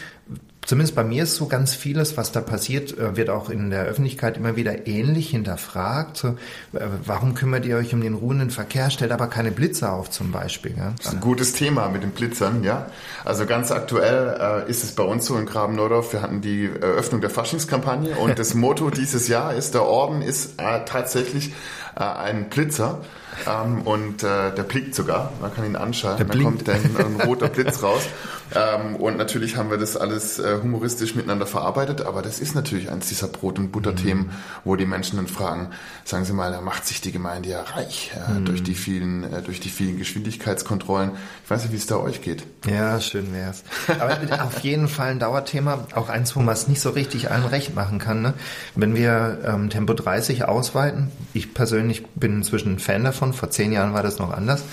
zumindest 0.70 0.96
bei 0.96 1.04
mir 1.04 1.24
ist 1.24 1.36
so 1.36 1.48
ganz 1.48 1.74
vieles, 1.74 2.16
was 2.16 2.32
da 2.32 2.42
passiert, 2.42 2.96
äh, 2.96 3.18
wird 3.18 3.32
auch 3.32 3.50
in 3.50 3.72
der 3.72 3.86
Öffentlichkeit 3.86 4.38
immer 4.38 4.56
wieder 4.56 4.86
ähnlich 4.86 5.32
hinterfragt. 5.32 6.18
So, 6.18 6.28
äh, 6.28 6.86
warum 7.06 7.34
kümmert 7.34 7.66
ihr 7.66 7.76
euch 7.76 7.92
um 7.96 8.02
den 8.02 8.14
ruhenden 8.14 8.52
Verkehr, 8.52 8.92
stellt 8.92 9.12
aber 9.12 9.28
keine 9.28 9.50
Blitze 9.52 9.92
auf 9.92 10.12
zum 10.12 10.32
Beispiel? 10.32 10.76
Ja? 10.78 10.94
Das 10.98 11.08
ist 11.08 11.14
ein 11.14 11.22
gutes 11.22 11.54
Thema 11.54 11.90
mit 11.90 12.04
den 12.04 12.12
Blitzern, 12.12 12.64
ja. 12.64 12.86
Also 13.26 13.48
ganz 13.48 13.72
aktuell 13.72 14.66
äh, 14.68 14.70
ist 14.70 14.84
es 14.84 14.92
bei 14.92 15.02
uns 15.02 15.26
so 15.26 15.38
in 15.38 15.48
Graben-Neudorf, 15.48 16.14
wir 16.14 16.22
hatten 16.22 16.42
die 16.42 16.66
Eröffnung 16.66 17.20
der 17.22 17.32
Faschingskampagne 17.32 18.16
und 18.18 18.38
das 18.38 18.54
Motto 18.54 18.90
dieses 18.92 19.28
Jahr 19.28 19.56
ist, 19.56 19.74
der 19.74 19.86
Orden 19.86 20.22
ist 20.22 20.62
äh, 20.62 20.86
tatsächlich 20.86 21.52
äh, 21.96 22.04
ein 22.04 22.50
Blitzer. 22.50 23.02
Ähm, 23.48 23.82
und 23.84 24.24
äh, 24.24 24.54
der 24.54 24.64
blinkt 24.64 24.96
sogar. 24.96 25.32
Man 25.40 25.54
kann 25.54 25.66
ihn 25.66 25.76
anschalten. 25.76 26.28
Da 26.28 26.44
kommt 26.44 26.68
dann 26.68 26.82
ein 26.98 27.22
roter 27.22 27.48
Blitz 27.48 27.82
raus. 27.82 28.02
Ähm, 28.56 28.96
und 28.96 29.18
natürlich 29.18 29.58
haben 29.58 29.70
wir 29.70 29.78
das 29.78 29.96
alles 29.96 30.40
äh, 30.40 30.60
humoristisch 30.62 31.16
miteinander 31.16 31.46
verarbeitet, 31.46 32.02
aber 32.02 32.22
das 32.22 32.40
ist 32.40 32.56
natürlich 32.56 32.90
eines 32.92 33.08
dieser 33.08 33.28
Brot- 33.28 33.60
und 33.60 33.72
Butterthemen, 33.72 34.28
mhm. 34.28 34.32
wo 34.64 34.76
die 34.76 34.86
Menschen 34.86 35.18
dann 35.18 35.28
fragen, 35.28 35.70
sagen 36.04 36.26
Sie 36.26 36.34
mal, 36.34 36.52
da 36.52 36.62
macht 36.62 36.86
sich 36.86 37.02
die 37.02 37.12
Gemeinde 37.12 37.50
ja 37.50 37.62
reich 37.62 38.12
äh, 38.16 38.32
mhm. 38.32 38.46
durch, 38.46 38.64
die 38.64 38.76
vielen, 38.76 39.24
äh, 39.24 39.42
durch 39.42 39.60
die 39.60 39.70
vielen 39.70 39.98
Geschwindigkeitskontrollen. 39.98 41.12
Ich 41.44 41.50
weiß 41.50 41.64
nicht, 41.64 41.74
wie 41.74 41.78
es 41.78 41.88
da 41.88 41.98
euch 41.98 42.22
geht. 42.22 42.44
Ja, 42.66 43.00
schön 43.00 43.34
wär's. 43.34 43.64
Aber 44.00 44.18
auf 44.44 44.60
jeden 44.60 44.88
Fall 44.88 45.12
ein 45.12 45.20
Dauerthema, 45.20 45.88
auch 45.94 46.10
eins, 46.10 46.36
wo 46.36 46.40
man 46.40 46.54
es 46.54 46.68
nicht 46.68 46.82
so 46.82 46.90
richtig 46.90 47.32
allen 47.32 47.46
recht 47.46 47.76
machen 47.76 48.00
kann. 48.00 48.22
Ne? 48.22 48.34
Wenn 48.76 48.96
wir 48.96 49.40
ähm, 49.46 49.70
Tempo 49.70 49.94
30 49.94 50.46
ausweiten, 50.46 51.12
ich 51.34 51.54
persönlich 51.54 52.06
bin 52.16 52.38
inzwischen 52.38 52.74
ein 52.74 52.80
Fan 52.80 53.04
davon, 53.04 53.34
vor 53.34 53.50
zehn 53.50 53.72
Jahren 53.72 53.94
war 53.94 54.04
das 54.04 54.20
noch 54.20 54.32
anders, 54.32 54.64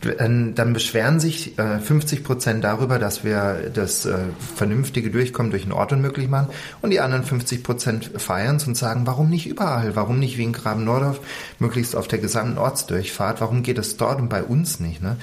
dann 0.00 0.72
beschweren 0.72 1.20
sich 1.20 1.54
50 1.56 2.18
äh, 2.18 2.22
Prozent 2.22 2.64
darüber, 2.64 2.98
dass 2.98 3.22
wir 3.22 3.70
das 3.72 4.06
äh, 4.06 4.16
vernünftige 4.56 5.10
Durchkommen 5.10 5.50
durch 5.50 5.64
den 5.64 5.72
Ort 5.72 5.92
unmöglich 5.92 6.28
machen 6.28 6.48
und 6.80 6.90
die 6.90 7.00
anderen 7.00 7.24
50 7.24 7.62
Prozent 7.62 8.10
feiern 8.16 8.56
es 8.56 8.66
und 8.66 8.76
sagen, 8.76 9.06
warum 9.06 9.28
nicht 9.28 9.46
überall? 9.46 9.96
Warum 9.96 10.18
nicht 10.18 10.38
wie 10.38 10.44
in 10.44 10.52
Graben-Nordorf 10.52 11.20
möglichst 11.58 11.94
auf 11.94 12.08
der 12.08 12.18
gesamten 12.18 12.56
Ortsdurchfahrt? 12.56 13.42
Warum 13.42 13.62
geht 13.62 13.78
es 13.78 13.98
dort 13.98 14.20
und 14.20 14.30
bei 14.30 14.42
uns 14.42 14.80
nicht? 14.80 15.02
Ne? 15.02 15.16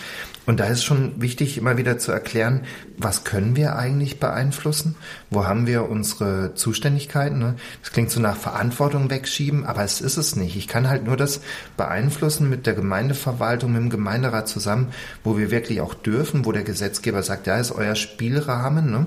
Und 0.48 0.62
da 0.62 0.64
ist 0.68 0.86
schon 0.86 1.22
wichtig, 1.22 1.58
immer 1.58 1.76
wieder 1.76 1.98
zu 1.98 2.14
erklären, 2.14 2.62
was 2.98 3.26
können 3.26 3.58
wir 3.58 3.76
eigentlich 3.76 4.18
beeinflussen? 4.18 4.96
Wo 5.30 5.46
haben 5.46 5.68
wir 5.68 5.90
unsere 5.90 6.54
Zuständigkeiten? 6.56 7.38
Ne? 7.38 7.56
Das 7.82 7.92
klingt 7.92 8.12
so 8.12 8.22
nach 8.22 8.38
Verantwortung 8.38 9.10
wegschieben, 9.10 9.66
aber 9.66 9.84
es 9.84 10.00
ist 10.00 10.16
es 10.16 10.38
nicht. 10.38 10.56
Ich 10.56 10.70
kann 10.70 10.88
halt 10.88 11.04
nur 11.04 11.18
das 11.18 11.42
beeinflussen 11.76 12.50
mit 12.50 12.66
der 12.66 12.76
Gemeindeverwaltung, 12.76 13.74
mit 13.74 13.82
dem 13.82 13.90
Gemeinderat 13.90 14.48
zusammen, 14.48 14.88
wo 15.22 15.38
wir 15.38 15.52
wirklich 15.52 15.82
auch 15.82 15.94
dürfen, 15.94 16.46
wo 16.46 16.54
der 16.54 16.64
Gesetzgeber 16.64 17.24
sagt, 17.24 17.46
ja, 17.46 17.58
ist 17.58 17.74
euer 17.74 17.96
Spielrahmen. 17.96 18.90
Ne? 18.90 19.06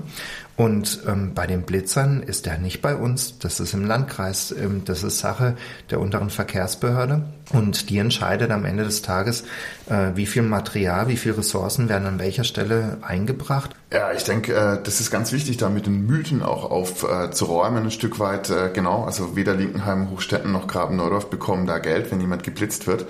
Und 0.57 1.01
ähm, 1.07 1.33
bei 1.33 1.47
den 1.47 1.63
Blitzern 1.63 2.21
ist 2.21 2.45
der 2.45 2.59
nicht 2.59 2.83
bei 2.83 2.95
uns, 2.95 3.39
das 3.39 3.59
ist 3.59 3.73
im 3.73 3.83
Landkreis, 3.85 4.51
ähm, 4.51 4.83
das 4.85 5.01
ist 5.01 5.17
Sache 5.17 5.57
der 5.89 5.99
unteren 5.99 6.29
Verkehrsbehörde. 6.29 7.23
Und 7.53 7.89
die 7.89 7.97
entscheidet 7.97 8.51
am 8.51 8.65
Ende 8.65 8.83
des 8.83 9.01
Tages, 9.01 9.43
äh, 9.89 10.11
wie 10.15 10.25
viel 10.25 10.41
Material, 10.41 11.07
wie 11.07 11.17
viel 11.17 11.33
Ressourcen 11.33 11.89
werden 11.89 12.07
an 12.07 12.19
welcher 12.19 12.43
Stelle 12.43 12.97
eingebracht. 13.01 13.71
Ja, 13.91 14.11
ich 14.13 14.23
denke, 14.23 14.53
äh, 14.53 14.79
das 14.83 15.01
ist 15.01 15.11
ganz 15.11 15.31
wichtig, 15.31 15.57
da 15.57 15.69
mit 15.69 15.85
den 15.85 16.05
Mythen 16.05 16.43
auch 16.43 16.71
aufzuräumen, 16.71 17.83
äh, 17.83 17.87
ein 17.87 17.91
Stück 17.91 18.19
weit. 18.19 18.51
Genau, 18.73 19.03
also 19.03 19.35
weder 19.35 19.53
Linkenheim, 19.53 20.09
Hochstetten 20.09 20.51
noch 20.51 20.67
Graben-Neudorf 20.67 21.29
bekommen 21.29 21.67
da 21.67 21.79
Geld, 21.79 22.11
wenn 22.11 22.19
jemand 22.19 22.43
geblitzt 22.43 22.87
wird. 22.87 23.05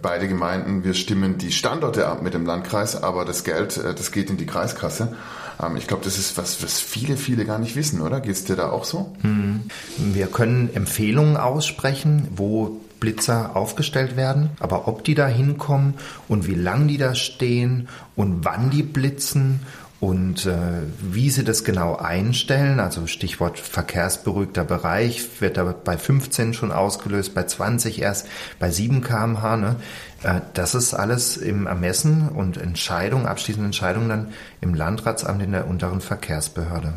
Beide 0.00 0.28
Gemeinden, 0.28 0.84
wir 0.84 0.94
stimmen 0.94 1.38
die 1.38 1.52
Standorte 1.52 2.06
ab 2.06 2.22
mit 2.22 2.34
dem 2.34 2.46
Landkreis, 2.46 3.02
aber 3.02 3.24
das 3.24 3.44
Geld, 3.44 3.76
das 3.76 4.12
geht 4.12 4.30
in 4.30 4.36
die 4.36 4.46
Kreiskasse. 4.46 5.14
Ähm, 5.62 5.76
ich 5.76 5.86
glaube, 5.86 6.04
das 6.04 6.18
ist 6.18 6.36
was, 6.36 6.62
was 6.62 6.80
viele, 6.80 7.16
viele 7.16 7.44
gar 7.44 7.58
nicht 7.58 7.76
wissen, 7.76 8.00
oder? 8.00 8.20
Geht 8.20 8.32
es 8.32 8.44
dir 8.44 8.56
da 8.56 8.70
auch 8.70 8.84
so? 8.84 9.14
Hm. 9.22 9.62
Wir 9.96 10.26
können 10.26 10.70
Empfehlungen 10.74 11.36
aussprechen, 11.36 12.28
wo 12.34 12.80
Blitzer 13.02 13.56
aufgestellt 13.56 14.16
werden, 14.16 14.50
aber 14.60 14.86
ob 14.86 15.02
die 15.02 15.16
da 15.16 15.26
hinkommen 15.26 15.94
und 16.28 16.46
wie 16.46 16.54
lang 16.54 16.86
die 16.86 16.98
da 16.98 17.16
stehen 17.16 17.88
und 18.14 18.44
wann 18.44 18.70
die 18.70 18.84
blitzen 18.84 19.58
und 19.98 20.46
äh, 20.46 20.82
wie 21.00 21.28
sie 21.28 21.42
das 21.42 21.64
genau 21.64 21.96
einstellen, 21.96 22.78
also 22.78 23.08
Stichwort 23.08 23.58
verkehrsberuhigter 23.58 24.62
Bereich, 24.62 25.40
wird 25.40 25.56
da 25.56 25.64
bei 25.64 25.98
15 25.98 26.54
schon 26.54 26.70
ausgelöst, 26.70 27.34
bei 27.34 27.42
20 27.42 28.00
erst, 28.00 28.28
bei 28.60 28.70
7 28.70 29.02
kmh. 29.02 29.56
Ne? 29.56 29.76
Äh, 30.22 30.40
das 30.54 30.76
ist 30.76 30.94
alles 30.94 31.36
im 31.36 31.66
Ermessen 31.66 32.28
und 32.28 32.56
Entscheidung, 32.56 33.26
abschließende 33.26 33.66
Entscheidung 33.66 34.08
dann 34.08 34.28
im 34.60 34.74
Landratsamt 34.74 35.42
in 35.42 35.50
der 35.50 35.66
unteren 35.66 36.00
Verkehrsbehörde. 36.00 36.94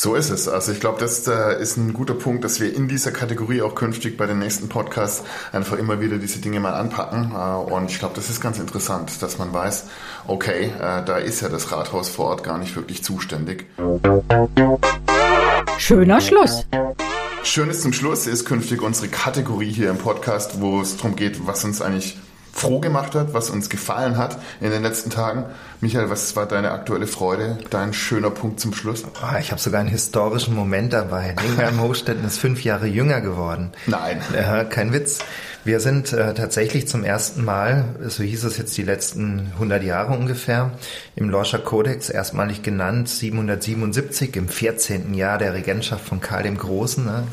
So 0.00 0.14
ist 0.14 0.30
es. 0.30 0.46
Also 0.46 0.70
ich 0.70 0.78
glaube, 0.78 1.00
das 1.00 1.26
äh, 1.26 1.60
ist 1.60 1.76
ein 1.76 1.92
guter 1.92 2.14
Punkt, 2.14 2.44
dass 2.44 2.60
wir 2.60 2.72
in 2.72 2.86
dieser 2.86 3.10
Kategorie 3.10 3.62
auch 3.62 3.74
künftig 3.74 4.16
bei 4.16 4.26
den 4.26 4.38
nächsten 4.38 4.68
Podcasts 4.68 5.24
einfach 5.50 5.76
immer 5.76 6.00
wieder 6.00 6.18
diese 6.18 6.38
Dinge 6.38 6.60
mal 6.60 6.74
anpacken. 6.74 7.32
Äh, 7.32 7.72
und 7.74 7.90
ich 7.90 7.98
glaube, 7.98 8.14
das 8.14 8.30
ist 8.30 8.40
ganz 8.40 8.60
interessant, 8.60 9.20
dass 9.20 9.38
man 9.38 9.52
weiß, 9.52 9.86
okay, 10.28 10.66
äh, 10.66 11.04
da 11.04 11.16
ist 11.16 11.40
ja 11.40 11.48
das 11.48 11.72
Rathaus 11.72 12.10
vor 12.10 12.26
Ort 12.26 12.44
gar 12.44 12.58
nicht 12.58 12.76
wirklich 12.76 13.02
zuständig. 13.02 13.66
Schöner 15.78 16.20
Schluss. 16.20 16.64
Schönes 17.42 17.80
zum 17.80 17.92
Schluss 17.92 18.28
ist 18.28 18.44
künftig 18.44 18.82
unsere 18.82 19.08
Kategorie 19.08 19.72
hier 19.72 19.90
im 19.90 19.98
Podcast, 19.98 20.60
wo 20.60 20.80
es 20.80 20.96
darum 20.96 21.16
geht, 21.16 21.44
was 21.48 21.64
uns 21.64 21.82
eigentlich 21.82 22.16
froh 22.52 22.80
gemacht 22.80 23.14
hat, 23.14 23.34
was 23.34 23.50
uns 23.50 23.68
gefallen 23.70 24.16
hat 24.16 24.38
in 24.60 24.70
den 24.70 24.82
letzten 24.82 25.10
Tagen. 25.10 25.44
Michael, 25.80 26.10
was 26.10 26.34
war 26.34 26.46
deine 26.46 26.72
aktuelle 26.72 27.06
Freude, 27.06 27.58
dein 27.70 27.92
schöner 27.92 28.30
Punkt 28.30 28.58
zum 28.58 28.74
Schluss? 28.74 29.04
Oh, 29.04 29.38
ich 29.38 29.52
habe 29.52 29.60
sogar 29.60 29.80
einen 29.80 29.88
historischen 29.88 30.54
Moment 30.54 30.92
dabei. 30.92 31.36
Ingram 31.46 31.80
Hochstetten 31.80 32.24
ist 32.24 32.38
fünf 32.38 32.64
Jahre 32.64 32.86
jünger 32.86 33.20
geworden. 33.20 33.70
Nein. 33.86 34.20
Äh, 34.32 34.64
kein 34.64 34.92
Witz. 34.92 35.20
Wir 35.64 35.80
sind 35.80 36.12
äh, 36.12 36.34
tatsächlich 36.34 36.88
zum 36.88 37.04
ersten 37.04 37.44
Mal, 37.44 37.84
so 38.06 38.22
hieß 38.22 38.44
es 38.44 38.56
jetzt 38.56 38.76
die 38.78 38.82
letzten 38.82 39.52
100 39.54 39.82
Jahre 39.82 40.16
ungefähr, 40.16 40.70
im 41.14 41.28
Lorscher 41.28 41.58
Kodex 41.58 42.08
erstmalig 42.08 42.62
genannt, 42.62 43.08
777 43.08 44.34
im 44.36 44.48
14. 44.48 45.14
Jahr 45.14 45.36
der 45.36 45.54
Regentschaft 45.54 46.06
von 46.06 46.20
Karl 46.20 46.44
dem 46.44 46.56
Großen. 46.56 47.04
Ne? 47.04 47.24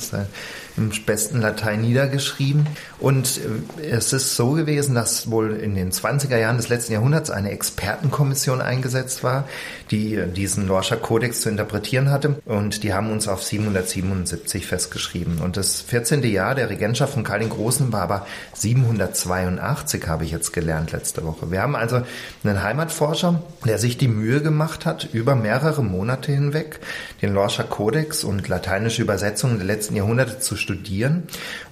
Im 0.77 0.91
besten 1.05 1.41
Latein 1.41 1.81
niedergeschrieben. 1.81 2.67
Und 2.99 3.39
äh, 3.79 3.89
es 3.89 4.13
ist 4.13 4.35
so 4.35 4.51
gewesen, 4.51 4.95
dass 4.95 5.29
wohl 5.31 5.51
in 5.51 5.75
den 5.75 5.91
20er 5.91 6.37
Jahren 6.37 6.57
des 6.57 6.69
letzten 6.69 6.93
Jahrhunderts 6.93 7.29
eine 7.29 7.51
Expertenkommission 7.51 8.61
eingesetzt 8.61 9.23
war, 9.23 9.47
die 9.91 10.15
äh, 10.15 10.27
diesen 10.27 10.67
Lorscher 10.67 10.97
Kodex 10.97 11.41
zu 11.41 11.49
interpretieren 11.49 12.09
hatte. 12.09 12.41
Und 12.45 12.83
die 12.83 12.93
haben 12.93 13.11
uns 13.11 13.27
auf 13.27 13.43
777 13.43 14.65
festgeschrieben. 14.65 15.39
Und 15.39 15.57
das 15.57 15.81
14. 15.81 16.23
Jahr 16.23 16.55
der 16.55 16.69
Regentschaft 16.69 17.13
von 17.13 17.23
Karl 17.23 17.39
den 17.39 17.49
Großen 17.49 17.91
war 17.91 18.01
aber 18.01 18.27
782, 18.53 20.07
habe 20.07 20.25
ich 20.25 20.31
jetzt 20.31 20.53
gelernt 20.53 20.91
letzte 20.91 21.23
Woche. 21.25 21.51
Wir 21.51 21.61
haben 21.61 21.75
also 21.75 22.01
einen 22.43 22.63
Heimatforscher, 22.63 23.41
der 23.65 23.77
sich 23.77 23.97
die 23.97 24.07
Mühe 24.07 24.41
gemacht 24.41 24.85
hat, 24.85 25.09
über 25.13 25.35
mehrere 25.35 25.83
Monate 25.83 26.31
hinweg 26.31 26.79
den 27.21 27.33
Lorscher 27.33 27.63
Kodex 27.63 28.23
und 28.23 28.47
lateinische 28.47 29.01
Übersetzungen 29.01 29.57
der 29.57 29.67
letzten 29.67 29.95
Jahrhunderte 29.95 30.39
zu 30.39 30.55
studieren 30.65 31.23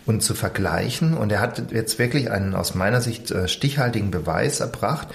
und 0.06 0.22
zu 0.22 0.36
vergleichen. 0.36 1.16
Und 1.16 1.32
er 1.32 1.40
hat 1.40 1.72
jetzt 1.72 1.98
wirklich 1.98 2.30
einen 2.30 2.56
aus 2.56 2.76
meiner 2.76 3.02
Sicht 3.02 3.32
äh, 3.32 3.48
stichhaltigen 3.48 4.12
Beweis 4.12 4.60
erbracht, 4.60 5.08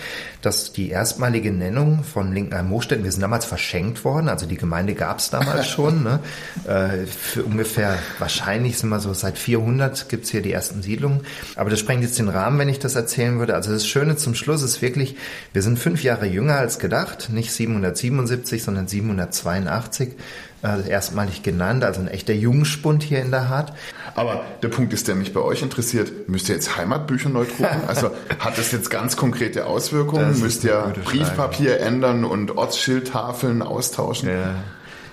dass 0.42 0.72
die 0.72 0.90
erstmalige 0.90 1.52
Nennung 1.52 2.04
von 2.04 2.32
Linkenheim-Mostetten, 2.32 3.04
wir 3.04 3.12
sind 3.12 3.20
damals 3.20 3.44
verschenkt 3.44 4.04
worden, 4.04 4.28
also 4.28 4.46
die 4.46 4.56
Gemeinde 4.56 4.94
gab 4.94 5.18
es 5.18 5.30
damals 5.30 5.66
schon, 5.68 6.02
ne? 6.02 6.20
Äh, 6.66 7.06
für 7.06 7.44
ungefähr, 7.44 7.98
wahrscheinlich 8.18 8.78
sind 8.78 8.88
wir 8.88 9.00
so 9.00 9.12
seit 9.14 9.38
400 9.38 10.08
gibt's 10.08 10.30
hier 10.30 10.42
die 10.42 10.52
ersten 10.52 10.82
Siedlungen. 10.82 11.20
Aber 11.56 11.70
das 11.70 11.80
sprengt 11.80 12.02
jetzt 12.02 12.18
den 12.18 12.28
Rahmen, 12.28 12.58
wenn 12.58 12.68
ich 12.68 12.78
das 12.78 12.94
erzählen 12.94 13.38
würde. 13.38 13.54
Also 13.54 13.72
das 13.72 13.86
Schöne 13.86 14.16
zum 14.16 14.34
Schluss 14.34 14.62
ist 14.62 14.82
wirklich, 14.82 15.16
wir 15.52 15.62
sind 15.62 15.78
fünf 15.78 16.02
Jahre 16.02 16.26
jünger 16.26 16.56
als 16.56 16.78
gedacht, 16.78 17.30
nicht 17.30 17.52
777, 17.52 18.62
sondern 18.62 18.88
782 18.88 20.16
äh, 20.62 20.88
erstmalig 20.88 21.42
genannt, 21.42 21.84
also 21.84 22.00
ein 22.00 22.08
echter 22.08 22.34
Jungspund 22.34 23.02
hier 23.02 23.20
in 23.20 23.30
der 23.30 23.48
Hart. 23.48 23.72
Aber 24.14 24.44
der 24.62 24.68
Punkt 24.68 24.92
ist, 24.92 25.08
der 25.08 25.14
mich 25.14 25.32
bei 25.32 25.40
euch 25.40 25.62
interessiert, 25.62 26.28
müsst 26.28 26.48
ihr 26.48 26.54
jetzt 26.54 26.76
Heimatbücher 26.76 27.28
neu 27.28 27.44
drucken? 27.44 27.82
Also 27.86 28.10
hat 28.38 28.58
das 28.58 28.72
jetzt 28.72 28.90
ganz 28.90 29.16
konkrete 29.16 29.66
Auswirkungen? 29.66 30.28
Das 30.30 30.38
müsst 30.38 30.64
ihr 30.64 30.92
Briefpapier 31.04 31.70
Frage. 31.70 31.84
ändern 31.84 32.24
und 32.24 32.56
Ortsschildtafeln 32.56 33.62
austauschen? 33.62 34.28
Ja. 34.28 34.54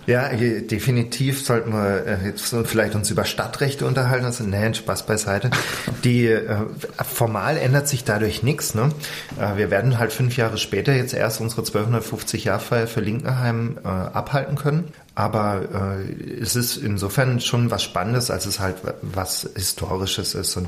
Ja, 0.08 0.30
definitiv 0.30 1.44
sollten 1.44 1.72
wir 1.72 2.06
äh, 2.06 2.25
jetzt 2.28 2.56
vielleicht 2.66 2.94
uns 2.94 3.10
über 3.10 3.25
Stadtrechte 3.25 3.88
unterhalten. 3.88 4.25
Also, 4.25 4.44
nee, 4.44 4.74
Spaß 4.74 5.08
beiseite. 5.08 5.50
Die 6.04 6.28
äh, 6.28 6.58
formal 7.04 7.58
ändert 7.58 7.88
sich 7.88 8.04
dadurch 8.04 8.44
nichts. 8.44 8.75
Ne? 8.75 8.92
Äh, 9.40 9.58
wir 9.58 9.72
werden 9.72 9.98
halt 9.98 10.14
fünf 10.14 10.38
Jahre 10.38 10.60
später 10.60 10.94
jetzt 10.94 11.16
erst 11.16 11.42
unsere 11.42 11.62
1250 11.62 12.44
Jahrfeier 12.44 12.86
für 12.86 13.02
Linkenheim 13.02 13.80
äh, 13.84 13.88
abhalten 13.88 14.56
können. 14.58 14.92
Aber 15.16 16.04
äh, 16.04 16.42
es 16.42 16.58
ist 16.58 16.76
insofern 16.76 17.40
schon 17.40 17.72
was 17.72 17.84
Spannendes, 17.84 18.30
als 18.30 18.46
es 18.46 18.60
halt 18.60 18.76
was 19.02 19.50
Historisches 19.56 20.36
ist. 20.36 20.58
Und 20.58 20.68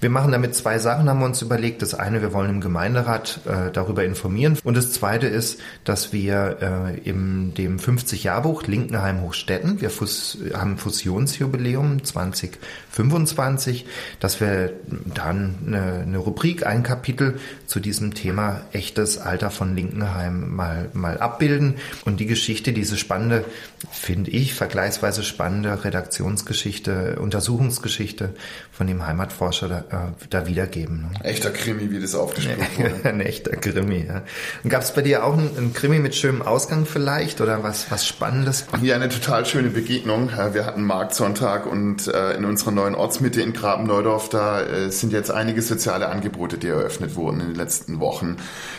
wir 0.00 0.10
machen 0.10 0.32
damit 0.32 0.56
zwei 0.56 0.80
Sachen, 0.80 1.08
haben 1.08 1.20
wir 1.20 1.26
uns 1.26 1.42
überlegt. 1.42 1.80
Das 1.80 1.94
eine, 1.94 2.20
wir 2.20 2.32
wollen 2.32 2.50
im 2.50 2.60
Gemeinderat 2.60 3.40
äh, 3.46 3.70
darüber 3.72 4.04
informieren. 4.04 4.58
Und 4.64 4.76
das 4.76 4.92
zweite 4.92 5.28
ist, 5.28 5.60
dass 5.84 6.12
wir 6.12 6.58
äh, 6.60 7.08
im 7.08 7.54
dem 7.54 7.78
50-Jahrbuch 7.78 8.64
Linkenheim 8.66 9.22
Hochstetten, 9.22 9.80
wir 9.80 9.90
Fus 9.90 10.38
haben 10.54 10.76
Fusionsjubiläum 10.76 12.02
2025, 12.02 13.86
dass 14.18 14.40
wir 14.40 14.72
dann 15.14 15.54
eine, 15.66 16.02
eine 16.02 16.18
Rubrik, 16.18 16.66
ein 16.66 16.82
Kapitel 16.82 17.38
zu 17.66 17.78
diesem 17.78 18.14
Thema 18.14 18.62
echtes 18.72 19.18
Alter 19.18 19.50
von 19.50 19.76
Linkenheim 19.76 20.54
mal, 20.54 20.88
mal 20.94 21.18
abbilden 21.18 21.74
und 22.04 22.18
die 22.18 22.26
Geschichte, 22.26 22.72
diese 22.72 22.96
spannende 22.96 23.44
finde 23.90 24.30
ich, 24.30 24.54
vergleichsweise 24.54 25.22
spannende 25.22 25.84
Redaktionsgeschichte, 25.84 27.18
Untersuchungsgeschichte 27.20 28.34
von 28.76 28.86
dem 28.86 29.06
Heimatforscher 29.06 29.68
da, 29.68 29.78
äh, 29.78 30.26
da 30.30 30.46
wiedergeben. 30.46 31.08
Ne? 31.12 31.24
Echter 31.24 31.50
Krimi, 31.50 31.90
wie 31.90 32.00
das 32.00 32.14
aufgespielt 32.14 32.58
wurde. 32.76 33.04
Ein 33.08 33.20
echter 33.20 33.56
Krimi, 33.56 34.06
ja. 34.06 34.22
Gab 34.68 34.82
es 34.82 34.92
bei 34.92 35.02
dir 35.02 35.24
auch 35.24 35.34
einen, 35.34 35.56
einen, 35.56 35.72
Krimi 35.72 35.98
mit 35.98 36.14
schönem 36.14 36.42
Ausgang 36.42 36.84
vielleicht 36.86 37.40
oder 37.40 37.62
was, 37.62 37.90
was 37.90 38.06
Spannendes? 38.06 38.66
Hier 38.80 38.94
eine 38.96 39.08
total 39.08 39.46
schöne 39.46 39.70
Begegnung. 39.70 40.30
Wir 40.52 40.66
hatten 40.66 40.84
Marktsonntag 40.84 41.66
und 41.66 42.08
äh, 42.08 42.34
in 42.34 42.44
unserer 42.44 42.72
neuen 42.72 42.94
Ortsmitte 42.94 43.40
in 43.42 43.52
Graben-Neudorf, 43.52 44.28
da 44.28 44.62
äh, 44.62 44.90
sind 44.90 45.12
jetzt 45.12 45.30
einige 45.30 45.62
soziale 45.62 46.08
Angebote, 46.08 46.58
die 46.58 46.68
eröffnet 46.68 47.16
wurden 47.16 47.40
in 47.40 47.46
den 47.48 47.56
letzten 47.56 48.00
Wochen. 48.00 48.36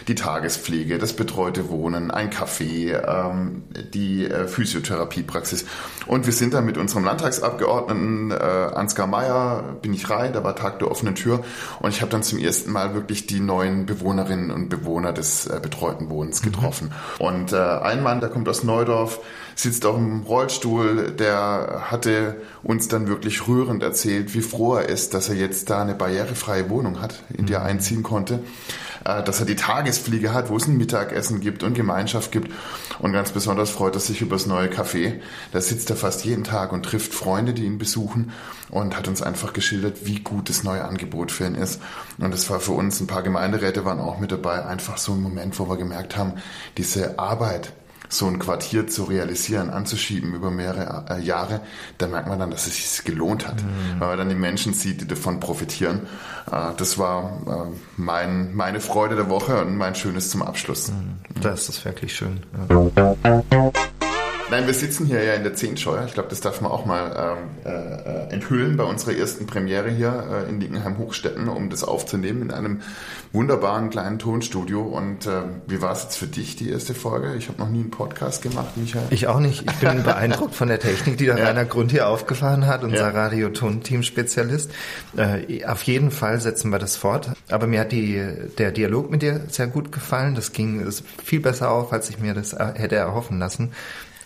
Die 0.08 0.15
Tagespflege, 0.15 0.97
das 0.97 1.13
betreute 1.13 1.69
Wohnen, 1.69 2.12
ein 2.12 2.29
Café, 2.29 3.01
ähm, 3.08 3.63
die 3.93 4.27
Physiotherapie, 4.47 4.86
Physiotherapiepraxis. 4.86 5.65
Und 6.08 6.25
wir 6.25 6.34
sind 6.34 6.53
dann 6.53 6.65
mit 6.65 6.77
unserem 6.77 7.05
Landtagsabgeordneten 7.05 8.31
äh, 8.31 8.36
Ansgar 8.36 9.08
Mayer, 9.08 9.77
bin 9.86 9.93
ich 9.93 10.10
rein, 10.10 10.34
da 10.34 10.43
war 10.43 10.56
Tag 10.56 10.80
der 10.80 10.89
offenen 10.89 11.13
Tür 11.13 11.43
und 11.80 11.91
ich 11.91 12.02
habe 12.02 12.10
dann 12.10 12.24
zum 12.24 12.39
ersten 12.39 12.71
Mal 12.71 12.95
wirklich 12.95 13.28
die 13.28 13.39
neuen 13.39 13.86
Bewohnerinnen 13.86 14.50
und 14.50 14.67
Bewohner 14.67 15.13
des 15.13 15.45
äh, 15.45 15.60
betreuten 15.62 16.10
Wohnens 16.10 16.41
mhm. 16.41 16.45
getroffen. 16.45 16.88
Mhm. 17.19 17.26
Und 17.26 17.54
äh, 17.54 17.58
ein 17.58 18.02
Mann, 18.02 18.19
der 18.19 18.30
kommt 18.30 18.50
aus 18.50 18.63
Neudorf, 18.63 19.19
sitzt 19.54 19.86
auf 19.86 19.95
dem 19.95 20.24
Rollstuhl, 20.24 21.12
der 21.12 21.84
hatte 21.91 22.38
uns 22.63 22.88
dann 22.88 23.08
wirklich 23.08 23.48
rührend 23.48 23.84
erzählt, 23.84 24.34
wie 24.34 24.41
froh 24.41 24.74
er 24.74 24.89
ist, 24.89 25.13
dass 25.13 25.30
er 25.30 25.36
jetzt 25.36 25.69
da 25.69 25.84
eine 25.84 25.93
barrierefreie 25.93 26.67
Wohnung 26.71 27.00
hat, 27.00 27.21
in 27.32 27.45
die 27.45 27.54
er 27.54 27.60
mhm. 27.60 27.67
einziehen 27.67 28.02
konnte. 28.02 28.39
Äh, 29.05 29.23
dass 29.23 29.39
er 29.39 29.45
die 29.45 29.55
Tagesfliege 29.55 30.33
hat, 30.33 30.49
wo 30.49 30.57
es 30.57 30.67
ein 30.67 30.77
Mittagessen 30.77 31.39
gibt 31.39 31.63
und 31.63 31.75
Gemeinschaft 31.75 32.31
gibt. 32.31 32.51
Und 32.99 33.13
ganz 33.13 33.31
besonders 33.31 33.69
freut 33.69 33.95
er 33.95 33.99
sich 33.99 34.21
über 34.21 34.35
das 34.35 34.47
neue 34.47 34.67
Café. 34.67 35.21
Da 35.51 35.61
sitzt 35.61 35.91
er 35.91 35.95
fast 35.95 36.25
jeden 36.25 36.43
Tag 36.43 36.73
und 36.73 36.83
trifft 36.83 37.13
Freunde, 37.13 37.53
die 37.53 37.65
ihn 37.65 37.77
besuchen 37.77 38.31
und 38.71 38.97
hat 38.97 39.07
uns 39.07 39.21
einfach 39.21 39.53
geschildert, 39.53 40.05
wie 40.05 40.21
gut 40.21 40.49
das 40.49 40.63
neue 40.63 40.83
Angebot 40.83 41.31
für 41.31 41.45
ihn 41.45 41.55
ist. 41.55 41.81
Und 42.17 42.33
das 42.33 42.49
war 42.49 42.59
für 42.59 42.71
uns, 42.71 42.99
ein 42.99 43.07
paar 43.07 43.21
Gemeinderäte 43.21 43.85
waren 43.85 43.99
auch 43.99 44.19
mit 44.19 44.31
dabei, 44.31 44.65
einfach 44.65 44.97
so 44.97 45.13
ein 45.13 45.21
Moment, 45.21 45.59
wo 45.59 45.69
wir 45.69 45.77
gemerkt 45.77 46.17
haben, 46.17 46.33
diese 46.77 47.19
Arbeit, 47.19 47.73
so 48.09 48.27
ein 48.27 48.39
Quartier 48.39 48.87
zu 48.87 49.03
realisieren, 49.03 49.69
anzuschieben 49.69 50.33
über 50.33 50.51
mehrere 50.51 51.05
äh, 51.09 51.19
Jahre, 51.19 51.61
da 51.97 52.07
merkt 52.07 52.27
man 52.27 52.39
dann, 52.39 52.51
dass 52.51 52.67
es 52.67 52.95
sich 52.95 53.05
gelohnt 53.05 53.47
hat, 53.47 53.63
mhm. 53.63 53.99
weil 53.99 54.09
man 54.09 54.17
dann 54.17 54.29
die 54.29 54.35
Menschen 54.35 54.73
sieht, 54.73 55.01
die 55.01 55.07
davon 55.07 55.39
profitieren. 55.39 56.01
Äh, 56.51 56.73
das 56.77 56.97
war 56.97 57.41
äh, 57.47 57.75
mein, 57.97 58.55
meine 58.55 58.79
Freude 58.79 59.15
der 59.15 59.29
Woche 59.29 59.61
und 59.61 59.77
mein 59.77 59.95
Schönes 59.95 60.29
zum 60.29 60.41
Abschluss. 60.41 60.89
Mhm. 60.89 61.41
Das 61.41 61.69
ist 61.69 61.83
wirklich 61.85 62.15
schön. 62.15 62.41
Ja. 62.69 63.71
Nein, 64.51 64.67
wir 64.67 64.75
sitzen 64.75 65.08
hier 65.08 65.23
ja 65.23 65.34
in 65.34 65.43
der 65.43 65.55
Zehntscheuer. 65.55 66.05
Ich 66.05 66.13
glaube, 66.13 66.29
das 66.29 66.39
darf 66.39 66.62
man 66.62 66.71
auch 66.71 66.86
mal 66.86 67.36
ähm, 67.65 67.71
äh, 67.71 68.31
enthüllen 68.31 68.77
bei 68.77 68.84
unserer 68.84 69.17
ersten 69.17 69.47
Premiere 69.47 69.89
hier 69.89 70.45
äh, 70.45 70.49
in 70.49 70.60
Dickenheim-Hochstetten, 70.60 71.49
um 71.49 71.71
das 71.71 71.84
aufzunehmen 71.84 72.43
in 72.43 72.51
einem 72.51 72.81
wunderbaren 73.34 73.89
kleinen 73.89 74.19
Tonstudio. 74.19 74.84
Und 74.84 75.25
äh, 75.25 75.41
wie 75.65 75.81
war 75.81 75.93
es 75.93 76.03
jetzt 76.03 76.17
für 76.17 76.27
dich, 76.27 76.55
die 76.55 76.69
erste 76.69 76.93
Folge? 76.93 77.36
Ich 77.36 77.47
habe 77.47 77.58
noch 77.60 77.69
nie 77.69 77.79
einen 77.79 77.89
Podcast 77.89 78.43
gemacht, 78.43 78.77
Michael. 78.77 79.05
Ich 79.10 79.27
auch 79.27 79.39
nicht. 79.39 79.63
Ich 79.69 79.77
bin 79.77 80.03
beeindruckt 80.03 80.53
von 80.53 80.67
der 80.67 80.79
Technik, 80.79 81.17
die 81.17 81.25
der 81.25 81.39
ja. 81.39 81.45
Rainer 81.45 81.65
Grund 81.65 81.89
hier 81.89 82.08
aufgefahren 82.08 82.67
hat, 82.67 82.84
unser 82.84 82.97
ja. 82.97 83.10
Radio-Ton-Team-Spezialist. 83.10 84.71
Äh, 85.17 85.65
auf 85.65 85.81
jeden 85.84 86.12
Fall 86.12 86.39
setzen 86.39 86.69
wir 86.69 86.77
das 86.77 86.95
fort. 86.95 87.31
Aber 87.49 87.65
mir 87.65 87.79
hat 87.79 87.91
die, 87.91 88.23
der 88.60 88.71
Dialog 88.71 89.10
mit 89.10 89.23
dir 89.23 89.41
sehr 89.47 89.67
gut 89.67 89.91
gefallen. 89.91 90.36
Das 90.36 90.53
ging 90.53 90.88
viel 91.23 91.39
besser 91.39 91.71
auf, 91.71 91.91
als 91.91 92.12
ich 92.12 92.19
mir 92.19 92.36
das 92.36 92.53
äh, 92.53 92.73
hätte 92.75 92.95
erhoffen 92.95 93.39
lassen. 93.39 93.71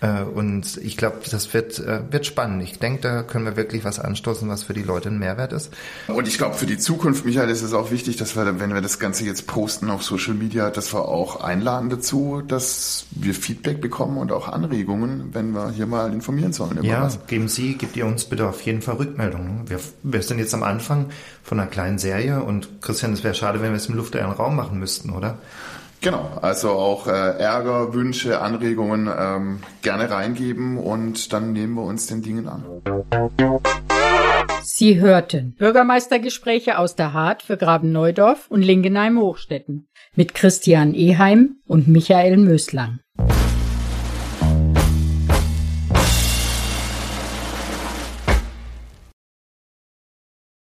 Äh, 0.01 0.23
und 0.23 0.77
ich 0.77 0.97
glaube, 0.97 1.17
das 1.29 1.53
wird, 1.53 1.79
äh, 1.79 2.01
wird 2.09 2.25
spannend. 2.25 2.63
Ich 2.63 2.79
denke, 2.79 3.01
da 3.01 3.23
können 3.23 3.45
wir 3.45 3.57
wirklich 3.57 3.83
was 3.83 3.99
anstoßen, 3.99 4.47
was 4.47 4.63
für 4.63 4.73
die 4.73 4.83
Leute 4.83 5.09
ein 5.09 5.19
Mehrwert 5.19 5.51
ist. 5.53 5.73
Und 6.07 6.27
ich 6.27 6.38
glaube, 6.38 6.55
für 6.55 6.65
die 6.65 6.77
Zukunft, 6.77 7.25
Michael, 7.25 7.49
ist 7.49 7.62
es 7.62 7.73
auch 7.73 7.91
wichtig, 7.91 8.17
dass 8.17 8.35
wir, 8.35 8.59
wenn 8.59 8.73
wir 8.73 8.81
das 8.81 8.99
Ganze 8.99 9.25
jetzt 9.25 9.47
posten 9.47 9.89
auf 9.89 10.03
Social 10.03 10.33
Media, 10.33 10.69
dass 10.69 10.93
wir 10.93 11.07
auch 11.07 11.41
einladen 11.41 11.89
dazu, 11.89 12.41
dass 12.47 13.05
wir 13.12 13.33
Feedback 13.33 13.81
bekommen 13.81 14.17
und 14.17 14.31
auch 14.31 14.47
Anregungen, 14.47 15.33
wenn 15.33 15.51
wir 15.51 15.71
hier 15.71 15.85
mal 15.85 16.13
informieren 16.13 16.53
sollen. 16.53 16.77
Über 16.77 16.88
ja, 16.88 17.03
was. 17.03 17.27
geben 17.27 17.47
Sie, 17.47 17.75
gebt 17.75 17.97
ihr 17.97 18.05
uns 18.05 18.25
bitte 18.25 18.47
auf 18.47 18.62
jeden 18.62 18.81
Fall 18.81 18.95
Rückmeldungen. 18.95 19.69
Wir, 19.69 19.79
wir 20.03 20.21
sind 20.21 20.39
jetzt 20.39 20.53
am 20.53 20.63
Anfang 20.63 21.07
von 21.43 21.59
einer 21.59 21.69
kleinen 21.69 21.99
Serie 21.99 22.43
und 22.43 22.81
Christian, 22.81 23.13
es 23.13 23.23
wäre 23.23 23.33
schade, 23.33 23.62
wenn 23.62 23.71
wir 23.71 23.77
es 23.77 23.88
im 23.88 23.95
luftleeren 23.95 24.31
Raum 24.31 24.55
machen 24.55 24.79
müssten, 24.79 25.09
oder? 25.09 25.38
Genau, 26.01 26.29
also 26.41 26.69
auch 26.69 27.07
äh, 27.07 27.12
Ärger, 27.12 27.93
Wünsche, 27.93 28.39
Anregungen 28.39 29.09
ähm, 29.13 29.59
gerne 29.81 30.09
reingeben 30.09 30.77
und 30.77 31.33
dann 31.33 31.51
nehmen 31.51 31.73
wir 31.73 31.83
uns 31.83 32.07
den 32.07 32.21
Dingen 32.21 32.47
an. 32.47 32.63
Sie 34.62 34.99
hörten 34.99 35.55
Bürgermeistergespräche 35.55 36.77
aus 36.77 36.95
der 36.95 37.12
Hart 37.12 37.43
für 37.43 37.57
Graben 37.57 37.91
Neudorf 37.91 38.47
und 38.49 38.62
Lingenheim 38.62 39.19
Hochstetten 39.19 39.89
mit 40.15 40.33
Christian 40.33 40.93
Eheim 40.93 41.57
und 41.67 41.89
Michael 41.89 42.38
Möslang. 42.38 42.99